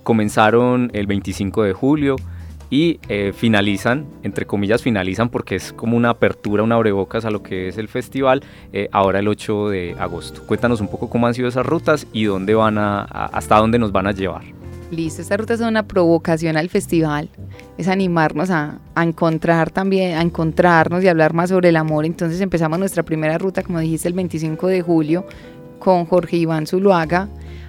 Comenzaron 0.05 0.93
el 0.95 1.09
25 1.09 1.65
de 1.65 1.73
julio 1.73 2.15
y 2.71 3.01
eh, 3.09 3.33
finalizan, 3.35 4.07
entre 4.23 4.47
comillas 4.47 4.81
finalizan 4.81 5.29
porque 5.29 5.57
es 5.57 5.73
como 5.73 5.97
una 5.97 6.11
apertura, 6.11 6.63
una 6.63 6.77
abrebocas 6.77 7.25
a 7.25 7.31
lo 7.33 7.43
que 7.43 7.67
es 7.67 7.77
el 7.77 7.89
festival, 7.89 8.45
eh, 8.73 8.89
ahora 8.93 9.19
el 9.19 9.27
8 9.27 9.71
de 9.71 9.97
agosto. 9.99 10.45
Cuéntanos 10.47 10.81
un 10.81 10.87
poco 10.87 11.11
cómo 11.11 11.27
han 11.27 11.35
sido 11.35 11.49
esas 11.49 11.67
rutas 11.67 12.07
y 12.13 12.23
dónde 12.23 12.55
van 12.55 12.79
a, 12.79 13.03
hasta 13.03 13.57
dónde 13.57 13.81
nos 13.81 13.91
van 13.91 14.07
a 14.07 14.13
llevar. 14.13 14.58
Listo, 14.91 15.21
esta 15.21 15.37
ruta 15.37 15.53
es 15.53 15.61
una 15.61 15.87
provocación 15.87 16.57
al 16.57 16.71
festival, 16.71 17.29
es 17.77 17.89
animarnos 17.89 18.49
a, 18.51 18.79
encontrar 18.97 19.71
también, 19.71 20.17
a 20.17 20.23
encontrarnos 20.23 21.05
y 21.05 21.09
hablar 21.09 21.35
más 21.35 21.51
sobre 21.51 21.69
el 21.69 21.77
amor. 21.77 22.07
Entonces 22.07 22.41
empezamos 22.41 22.79
nuestra 22.79 23.03
primera 23.03 23.37
ruta, 23.37 23.63
como 23.63 23.81
dijiste, 23.81 24.09
el 24.09 24.15
25 24.15 24.67
de 24.67 24.81
julio 24.81 25.27
con 25.79 26.07
Jorge 26.07 26.39
Iván 26.39 26.67
Zuluaga, 26.67 27.29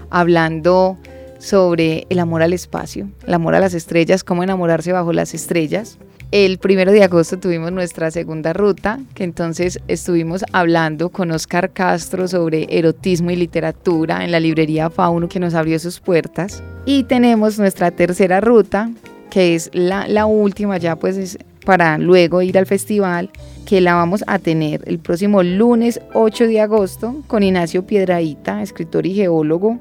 hablando 0.10 0.98
sobre 1.40 2.08
el 2.10 2.20
amor 2.20 2.42
al 2.42 2.54
espacio, 2.54 3.10
el 3.28 3.34
amor 3.34 3.54
a 3.54 3.60
las 3.60 3.74
estrellas, 3.74 4.24
cómo 4.24 4.44
enamorarse 4.44 4.94
bajo 4.94 5.12
las 5.12 5.34
estrellas. 5.34 5.98
El 6.32 6.60
primero 6.60 6.92
de 6.92 7.04
agosto 7.04 7.40
tuvimos 7.40 7.72
nuestra 7.72 8.12
segunda 8.12 8.54
ruta, 8.54 9.00
que 9.16 9.24
entonces 9.24 9.80
estuvimos 9.88 10.46
hablando 10.52 11.10
con 11.10 11.32
Oscar 11.32 11.72
Castro 11.72 12.28
sobre 12.28 12.68
erotismo 12.70 13.32
y 13.32 13.36
literatura 13.36 14.24
en 14.24 14.32
la 14.32 14.40
librería 14.40 14.92
Fauno 14.92 15.28
que 15.28 15.40
nos 15.40 15.56
abrió 15.56 15.80
sus 15.80 16.00
puertas. 16.00 16.62
Y 16.86 17.06
tenemos 17.06 17.58
nuestra 17.58 17.90
tercera 17.90 18.42
ruta, 18.42 18.92
que 19.32 19.56
es 19.56 19.72
la, 19.74 20.28
última 20.28 20.78
ya 20.78 20.98
pues 20.98 21.40
para 21.66 21.98
luego 21.98 22.44
ir 22.44 22.60
al 22.60 22.68
festival, 22.68 23.32
que 23.66 23.82
la 23.82 23.96
vamos 23.96 24.24
a 24.28 24.38
tener 24.38 24.84
el 24.86 25.00
próximo 25.00 25.42
lunes 25.42 26.00
8 26.14 26.46
de 26.46 26.62
agosto 26.62 27.24
con 27.26 27.42
Ignacio 27.42 27.88
Piedraíta, 27.88 28.62
escritor 28.62 29.08
y 29.08 29.16
geólogo, 29.16 29.80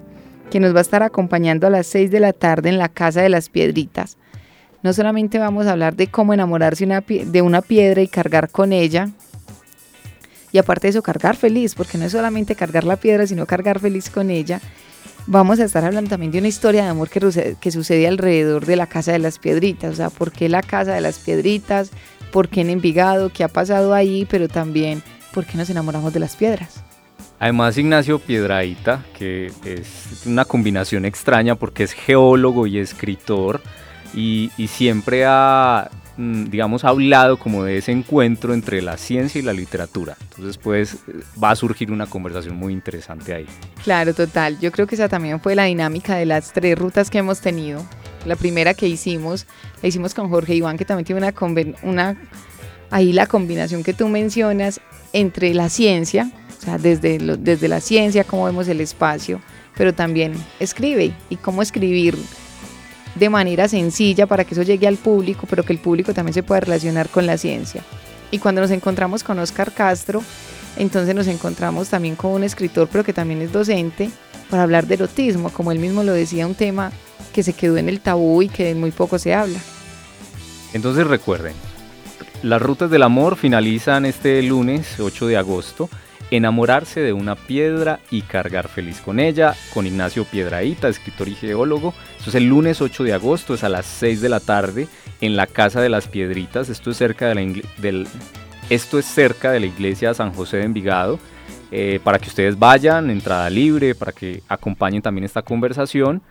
que 0.51 0.61
nos 0.61 0.75
va 0.75 0.79
a 0.79 0.83
estar 0.83 1.03
acompañando 1.03 1.67
a 1.67 1.71
las 1.71 1.87
6 1.89 2.11
de 2.11 2.21
la 2.21 2.33
tarde 2.33 2.71
en 2.71 2.79
la 2.79 2.89
Casa 2.89 3.21
de 3.21 3.29
las 3.29 3.51
Piedritas 3.51 4.17
no 4.83 4.93
solamente 4.93 5.39
vamos 5.39 5.67
a 5.67 5.73
hablar 5.73 5.97
de 5.97 6.09
cómo 6.09 6.35
enamorarse 6.35 6.87
de 6.87 7.43
una 7.43 7.63
piedra 7.63 8.03
y 8.03 8.09
cargar 8.09 8.51
con 8.51 8.73
ella, 8.73 9.11
y 10.53 10.59
aparte 10.59 10.87
de 10.87 10.91
eso, 10.91 11.03
cargar 11.03 11.37
feliz, 11.37 11.75
porque 11.75 11.99
no 11.99 12.07
es 12.07 12.13
solamente 12.13 12.55
cargar 12.55 12.85
la 12.85 12.97
piedra, 12.97 13.27
sino 13.27 13.47
cargar 13.47 13.81
feliz 13.81 14.09
con 14.09 14.31
ella. 14.31 14.61
Vamos 15.27 15.61
a 15.61 15.65
estar 15.65 15.85
hablando 15.85 16.09
también 16.09 16.33
de 16.33 16.39
una 16.39 16.49
historia 16.49 16.85
de 16.85 16.89
amor 16.89 17.11
que, 17.11 17.57
que 17.61 17.71
sucede 17.71 18.09
alrededor 18.09 18.65
de 18.65 18.77
la 18.77 18.87
Casa 18.87 19.13
de 19.13 19.19
las 19.19 19.39
Piedritas, 19.39 19.93
o 19.93 19.97
sea, 19.97 20.11
por 20.11 20.33
qué 20.33 20.49
la 20.49 20.63
Casa 20.63 20.95
de 20.95 21.03
las 21.03 21.19
Piedritas, 21.19 21.91
por 22.33 22.49
qué 22.49 22.63
en 22.63 22.71
Envigado, 22.71 23.31
qué 23.31 23.45
ha 23.45 23.49
pasado 23.49 23.93
ahí, 23.93 24.27
pero 24.31 24.49
también 24.49 25.03
por 25.35 25.45
qué 25.45 25.59
nos 25.59 25.69
enamoramos 25.69 26.15
de 26.15 26.21
las 26.21 26.35
piedras. 26.35 26.83
Además, 27.41 27.77
Ignacio 27.77 28.19
Piedraíta, 28.19 29.05
que 29.17 29.53
es 29.65 30.23
una 30.27 30.47
combinación 30.47 31.05
extraña 31.05 31.55
porque 31.57 31.85
es 31.85 31.93
geólogo 31.93 32.67
y 32.67 32.79
escritor, 32.79 33.61
y, 34.15 34.51
siempre 34.69 35.25
ha, 35.27 35.91
mm, 36.17 36.45
digamos, 36.45 36.85
hablado 36.85 37.39
como 37.39 37.65
de 37.65 37.79
ese 37.79 37.93
encuentro 37.93 38.55
entre 38.55 38.83
la 38.83 38.97
ciencia 38.97 39.39
y 39.39 39.43
la 39.43 39.53
literatura. 39.53 40.17
Entonces, 40.31 40.59
pues, 40.59 40.99
va 41.43 41.51
a 41.51 41.57
surgir 41.57 41.93
una 41.93 42.07
conversación 42.07 42.57
muy 42.57 42.73
interesante 42.73 43.35
ahí. 43.35 43.47
Claro, 43.85 44.15
total. 44.15 44.59
Yo 44.61 44.73
creo 44.73 44.87
que 44.87 44.95
esa 44.95 45.09
también 45.09 45.41
fue 45.41 45.55
la 45.55 45.65
dinámica 45.65 46.17
de 46.17 46.27
las 46.27 46.53
tres 46.53 46.79
rutas 46.79 47.11
que 47.11 47.19
hemos 47.19 47.41
tenido. 47.41 47.85
La 48.25 48.37
primera 48.37 48.75
que 48.75 48.89
hicimos, 48.89 49.47
la 49.83 49.89
hicimos 49.89 50.15
con 50.15 50.29
Jorge 50.29 50.55
Iván, 50.55 50.77
que 50.77 50.85
también 50.85 51.07
tiene 51.07 51.21
una, 51.21 51.35
una 51.83 52.17
ahí 52.91 53.13
la 53.13 53.27
combinación 53.27 53.83
que 53.83 53.93
tú 53.93 54.09
mencionas 54.09 54.81
entre 55.13 55.55
la 55.55 55.69
ciencia, 55.69 56.31
o 56.59 56.61
sea, 56.61 56.79
desde, 56.79 57.19
desde 57.19 57.69
la 57.69 57.81
ciencia, 57.81 58.25
cómo 58.25 58.45
vemos 58.45 58.69
el 58.69 58.81
espacio, 58.81 59.41
pero 59.77 59.95
también 59.95 60.35
escribe 60.59 61.13
y 61.31 61.37
cómo 61.37 61.63
escribir 61.63 62.17
de 63.19 63.29
manera 63.29 63.69
sencilla 63.69 64.27
para 64.27 64.45
que 64.45 64.55
eso 64.55 64.63
llegue 64.63 64.87
al 64.87 64.97
público, 64.97 65.47
pero 65.49 65.65
que 65.65 65.73
el 65.73 65.79
público 65.79 66.15
también 66.15 66.35
se 66.35 66.43
pueda 66.43 66.61
relacionar 66.61 67.09
con 67.09 67.27
la 67.27 67.37
ciencia. 67.37 67.83
Y 68.31 68.39
cuando 68.39 68.61
nos 68.61 68.71
encontramos 68.71 69.25
con 69.25 69.39
Oscar 69.39 69.73
Castro, 69.73 70.23
entonces 70.77 71.15
nos 71.15 71.27
encontramos 71.27 71.89
también 71.89 72.17
con 72.17 72.33
un 72.33 72.45
escritor, 72.45 72.89
pero 72.91 73.05
que 73.05 73.13
también 73.13 73.43
es 73.43 73.53
docente, 73.53 74.11
para 74.51 74.63
hablar 74.63 74.87
de 74.87 74.95
erotismo, 74.95 75.51
como 75.51 75.73
él 75.73 75.79
mismo 75.79 76.03
lo 76.03 76.13
decía, 76.13 76.47
un 76.47 76.55
tema 76.55 76.93
que 77.33 77.43
se 77.43 77.53
quedó 77.53 77.77
en 77.77 77.89
el 77.89 78.01
tabú 78.01 78.43
y 78.43 78.49
que 78.49 78.75
muy 78.75 78.91
poco 78.91 79.19
se 79.19 79.35
habla. 79.35 79.59
Entonces 80.73 81.07
recuerden, 81.07 81.55
las 82.43 82.63
rutas 82.63 82.91
del 82.91 83.03
amor 83.03 83.37
finalizan 83.37 84.07
este 84.07 84.43
lunes 84.43 85.01
8 85.01 85.27
de 85.27 85.37
agosto 85.37 85.91
Enamorarse 86.31 87.01
de 87.01 87.13
una 87.13 87.37
piedra 87.37 88.01
y 88.11 88.23
cargar 88.23 88.69
feliz 88.69 89.01
con 89.01 89.19
ella, 89.19 89.55
con 89.73 89.87
Ignacio 89.87 90.25
Piedraíta, 90.25 90.89
escritor 90.89 91.29
y 91.29 91.35
geólogo. 91.35 91.95
Esto 92.19 92.31
es 92.31 92.37
el 92.37 92.49
lunes 92.49 92.83
8 92.83 93.05
de 93.05 93.15
agosto, 93.15 93.55
es 93.55 93.65
a 93.65 93.69
las 93.69 93.87
6 93.87 94.21
de 94.21 94.29
la 94.29 94.41
tarde 94.41 94.89
en 95.21 95.37
la 95.37 95.47
Casa 95.47 95.81
de 95.81 95.89
las 95.89 96.07
Piedritas. 96.07 96.69
Esto 96.69 96.91
es 96.91 96.99
cerca 96.99 97.29
de 97.29 97.35
la, 97.35 97.63
del, 97.79 98.07
esto 98.71 98.99
es 98.99 99.07
cerca 99.07 99.51
de 99.51 99.61
la 99.61 99.67
iglesia 99.67 100.13
San 100.13 100.33
José 100.33 100.59
de 100.59 100.65
Envigado. 100.65 101.19
Eh, 101.71 102.01
para 102.03 102.19
que 102.19 102.29
ustedes 102.29 102.59
vayan, 102.59 103.11
entrada 103.11 103.51
libre, 103.51 103.95
para 103.95 104.13
que 104.13 104.43
acompañen 104.49 105.03
también 105.03 105.25
esta 105.25 105.43
conversación. 105.43 106.23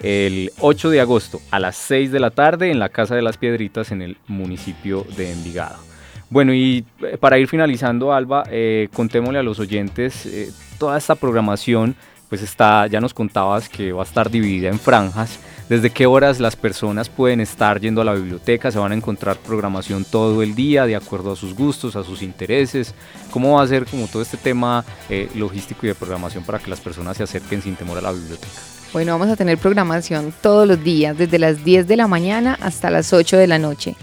El 0.00 0.50
8 0.60 0.90
de 0.90 1.00
agosto 1.00 1.40
a 1.50 1.58
las 1.58 1.76
6 1.76 2.12
de 2.12 2.20
la 2.20 2.30
tarde 2.30 2.70
en 2.70 2.78
la 2.78 2.90
Casa 2.90 3.14
de 3.14 3.22
las 3.22 3.38
Piedritas 3.38 3.90
en 3.90 4.02
el 4.02 4.18
municipio 4.26 5.06
de 5.16 5.32
Envigado. 5.32 5.91
Bueno, 6.32 6.54
y 6.54 6.86
eh, 7.02 7.18
para 7.18 7.38
ir 7.38 7.46
finalizando, 7.46 8.10
Alba, 8.10 8.44
eh, 8.50 8.88
contémosle 8.94 9.38
a 9.38 9.42
los 9.42 9.58
oyentes 9.58 10.24
eh, 10.24 10.50
toda 10.78 10.96
esta 10.96 11.14
programación, 11.14 11.94
pues 12.30 12.40
está, 12.40 12.86
ya 12.86 13.02
nos 13.02 13.12
contabas 13.12 13.68
que 13.68 13.92
va 13.92 14.00
a 14.00 14.06
estar 14.06 14.30
dividida 14.30 14.70
en 14.70 14.78
franjas. 14.78 15.38
¿Desde 15.68 15.90
qué 15.90 16.06
horas 16.06 16.40
las 16.40 16.56
personas 16.56 17.10
pueden 17.10 17.42
estar 17.42 17.78
yendo 17.80 18.00
a 18.00 18.06
la 18.06 18.14
biblioteca? 18.14 18.70
¿Se 18.70 18.78
van 18.78 18.92
a 18.92 18.94
encontrar 18.94 19.36
programación 19.36 20.06
todo 20.06 20.42
el 20.42 20.54
día 20.54 20.86
de 20.86 20.96
acuerdo 20.96 21.32
a 21.32 21.36
sus 21.36 21.54
gustos, 21.54 21.96
a 21.96 22.02
sus 22.02 22.22
intereses? 22.22 22.94
¿Cómo 23.30 23.56
va 23.56 23.62
a 23.62 23.66
ser 23.66 23.84
como 23.84 24.06
todo 24.06 24.22
este 24.22 24.38
tema 24.38 24.86
logístico 25.34 25.80
y 25.84 25.88
de 25.88 25.94
programación 25.94 26.44
para 26.44 26.58
que 26.58 26.70
las 26.70 26.80
personas 26.80 27.18
se 27.18 27.24
acerquen 27.24 27.60
sin 27.60 27.76
temor 27.76 27.98
a 27.98 28.00
la 28.00 28.12
biblioteca? 28.12 28.56
Bueno, 28.94 29.12
vamos 29.12 29.28
a 29.28 29.36
tener 29.36 29.58
programación 29.58 30.32
todos 30.40 30.66
los 30.66 30.82
días, 30.82 31.16
desde 31.16 31.38
las 31.38 31.62
10 31.62 31.86
de 31.86 31.96
la 31.98 32.06
mañana 32.06 32.56
hasta 32.62 32.88
las 32.88 33.12
8 33.12 33.36
de 33.36 33.46
la 33.46 33.58
noche. 33.58 33.96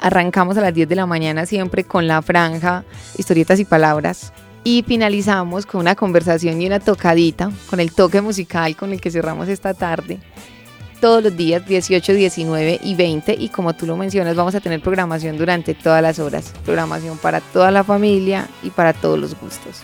Arrancamos 0.00 0.56
a 0.56 0.60
las 0.60 0.74
10 0.74 0.88
de 0.88 0.96
la 0.96 1.06
mañana 1.06 1.46
siempre 1.46 1.84
con 1.84 2.06
la 2.06 2.22
franja 2.22 2.84
Historietas 3.16 3.58
y 3.60 3.64
Palabras 3.64 4.32
y 4.64 4.84
finalizamos 4.86 5.66
con 5.66 5.80
una 5.80 5.94
conversación 5.94 6.60
y 6.60 6.66
una 6.66 6.80
tocadita, 6.80 7.50
con 7.70 7.80
el 7.80 7.92
toque 7.92 8.20
musical 8.20 8.76
con 8.76 8.92
el 8.92 9.00
que 9.00 9.10
cerramos 9.10 9.48
esta 9.48 9.74
tarde. 9.74 10.18
Todos 11.00 11.22
los 11.22 11.36
días 11.36 11.66
18, 11.66 12.12
19 12.12 12.80
y 12.82 12.94
20 12.94 13.36
y 13.38 13.48
como 13.48 13.74
tú 13.74 13.86
lo 13.86 13.96
mencionas 13.96 14.34
vamos 14.34 14.54
a 14.54 14.60
tener 14.60 14.80
programación 14.80 15.38
durante 15.38 15.74
todas 15.74 16.02
las 16.02 16.18
horas, 16.18 16.52
programación 16.64 17.18
para 17.18 17.40
toda 17.40 17.70
la 17.70 17.84
familia 17.84 18.48
y 18.62 18.70
para 18.70 18.92
todos 18.92 19.18
los 19.18 19.38
gustos. 19.40 19.82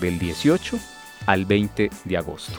del 0.00 0.18
18 0.18 0.78
al 1.26 1.44
20 1.44 1.90
de 2.04 2.16
agosto. 2.16 2.58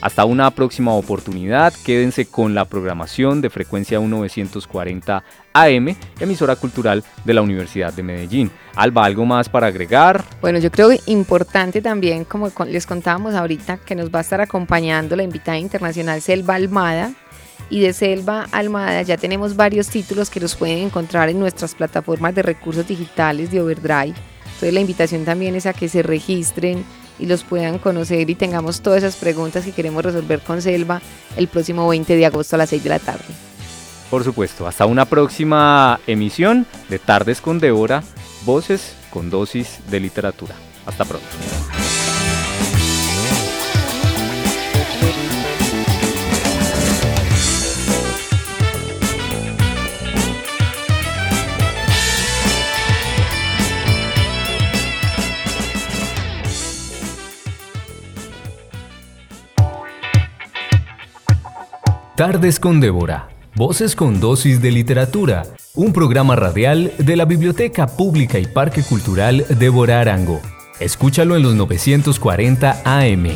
Hasta 0.00 0.24
una 0.24 0.50
próxima 0.50 0.94
oportunidad, 0.94 1.74
quédense 1.84 2.24
con 2.24 2.54
la 2.54 2.64
programación 2.64 3.42
de 3.42 3.50
frecuencia 3.50 4.00
1940 4.00 5.22
AM, 5.52 5.96
emisora 6.18 6.56
cultural 6.56 7.04
de 7.24 7.34
la 7.34 7.42
Universidad 7.42 7.92
de 7.92 8.02
Medellín. 8.02 8.50
Alba, 8.76 9.04
¿algo 9.04 9.26
más 9.26 9.50
para 9.50 9.66
agregar? 9.66 10.24
Bueno, 10.40 10.58
yo 10.58 10.70
creo 10.70 10.90
importante 11.04 11.82
también, 11.82 12.24
como 12.24 12.50
les 12.66 12.86
contábamos 12.86 13.34
ahorita, 13.34 13.76
que 13.76 13.94
nos 13.94 14.08
va 14.08 14.20
a 14.20 14.22
estar 14.22 14.40
acompañando 14.40 15.16
la 15.16 15.22
invitada 15.22 15.58
internacional 15.58 16.22
Selva 16.22 16.54
Almada. 16.54 17.12
Y 17.68 17.80
de 17.80 17.92
Selva 17.92 18.48
Almada 18.52 19.02
ya 19.02 19.18
tenemos 19.18 19.54
varios 19.54 19.88
títulos 19.88 20.30
que 20.30 20.40
los 20.40 20.56
pueden 20.56 20.78
encontrar 20.78 21.28
en 21.28 21.38
nuestras 21.38 21.74
plataformas 21.74 22.34
de 22.34 22.42
recursos 22.42 22.88
digitales 22.88 23.50
de 23.50 23.60
Overdrive. 23.60 24.14
Entonces 24.44 24.74
la 24.74 24.80
invitación 24.80 25.24
también 25.24 25.54
es 25.54 25.66
a 25.66 25.72
que 25.72 25.88
se 25.88 26.02
registren 26.02 26.84
y 27.20 27.26
los 27.26 27.44
puedan 27.44 27.78
conocer 27.78 28.28
y 28.30 28.34
tengamos 28.34 28.80
todas 28.80 29.02
esas 29.02 29.16
preguntas 29.16 29.64
que 29.64 29.72
queremos 29.72 30.04
resolver 30.04 30.40
con 30.40 30.62
Selva 30.62 31.00
el 31.36 31.48
próximo 31.48 31.88
20 31.88 32.16
de 32.16 32.26
agosto 32.26 32.56
a 32.56 32.58
las 32.58 32.70
6 32.70 32.82
de 32.82 32.88
la 32.88 32.98
tarde. 32.98 33.24
Por 34.10 34.24
supuesto, 34.24 34.66
hasta 34.66 34.86
una 34.86 35.04
próxima 35.04 36.00
emisión 36.06 36.66
de 36.88 36.98
Tardes 36.98 37.40
con 37.40 37.60
Débora, 37.60 38.02
Voces 38.44 38.94
con 39.10 39.30
dosis 39.30 39.78
de 39.90 40.00
literatura. 40.00 40.54
Hasta 40.86 41.04
pronto. 41.04 41.28
Tardes 62.20 62.60
con 62.60 62.80
Débora. 62.80 63.30
Voces 63.54 63.96
con 63.96 64.20
dosis 64.20 64.60
de 64.60 64.70
literatura. 64.70 65.44
Un 65.74 65.94
programa 65.94 66.36
radial 66.36 66.92
de 66.98 67.16
la 67.16 67.24
Biblioteca 67.24 67.86
Pública 67.86 68.38
y 68.38 68.44
Parque 68.44 68.82
Cultural 68.82 69.46
Débora 69.58 70.02
Arango. 70.02 70.42
Escúchalo 70.80 71.34
en 71.34 71.42
los 71.44 71.54
940 71.54 72.82
AM. 72.84 73.26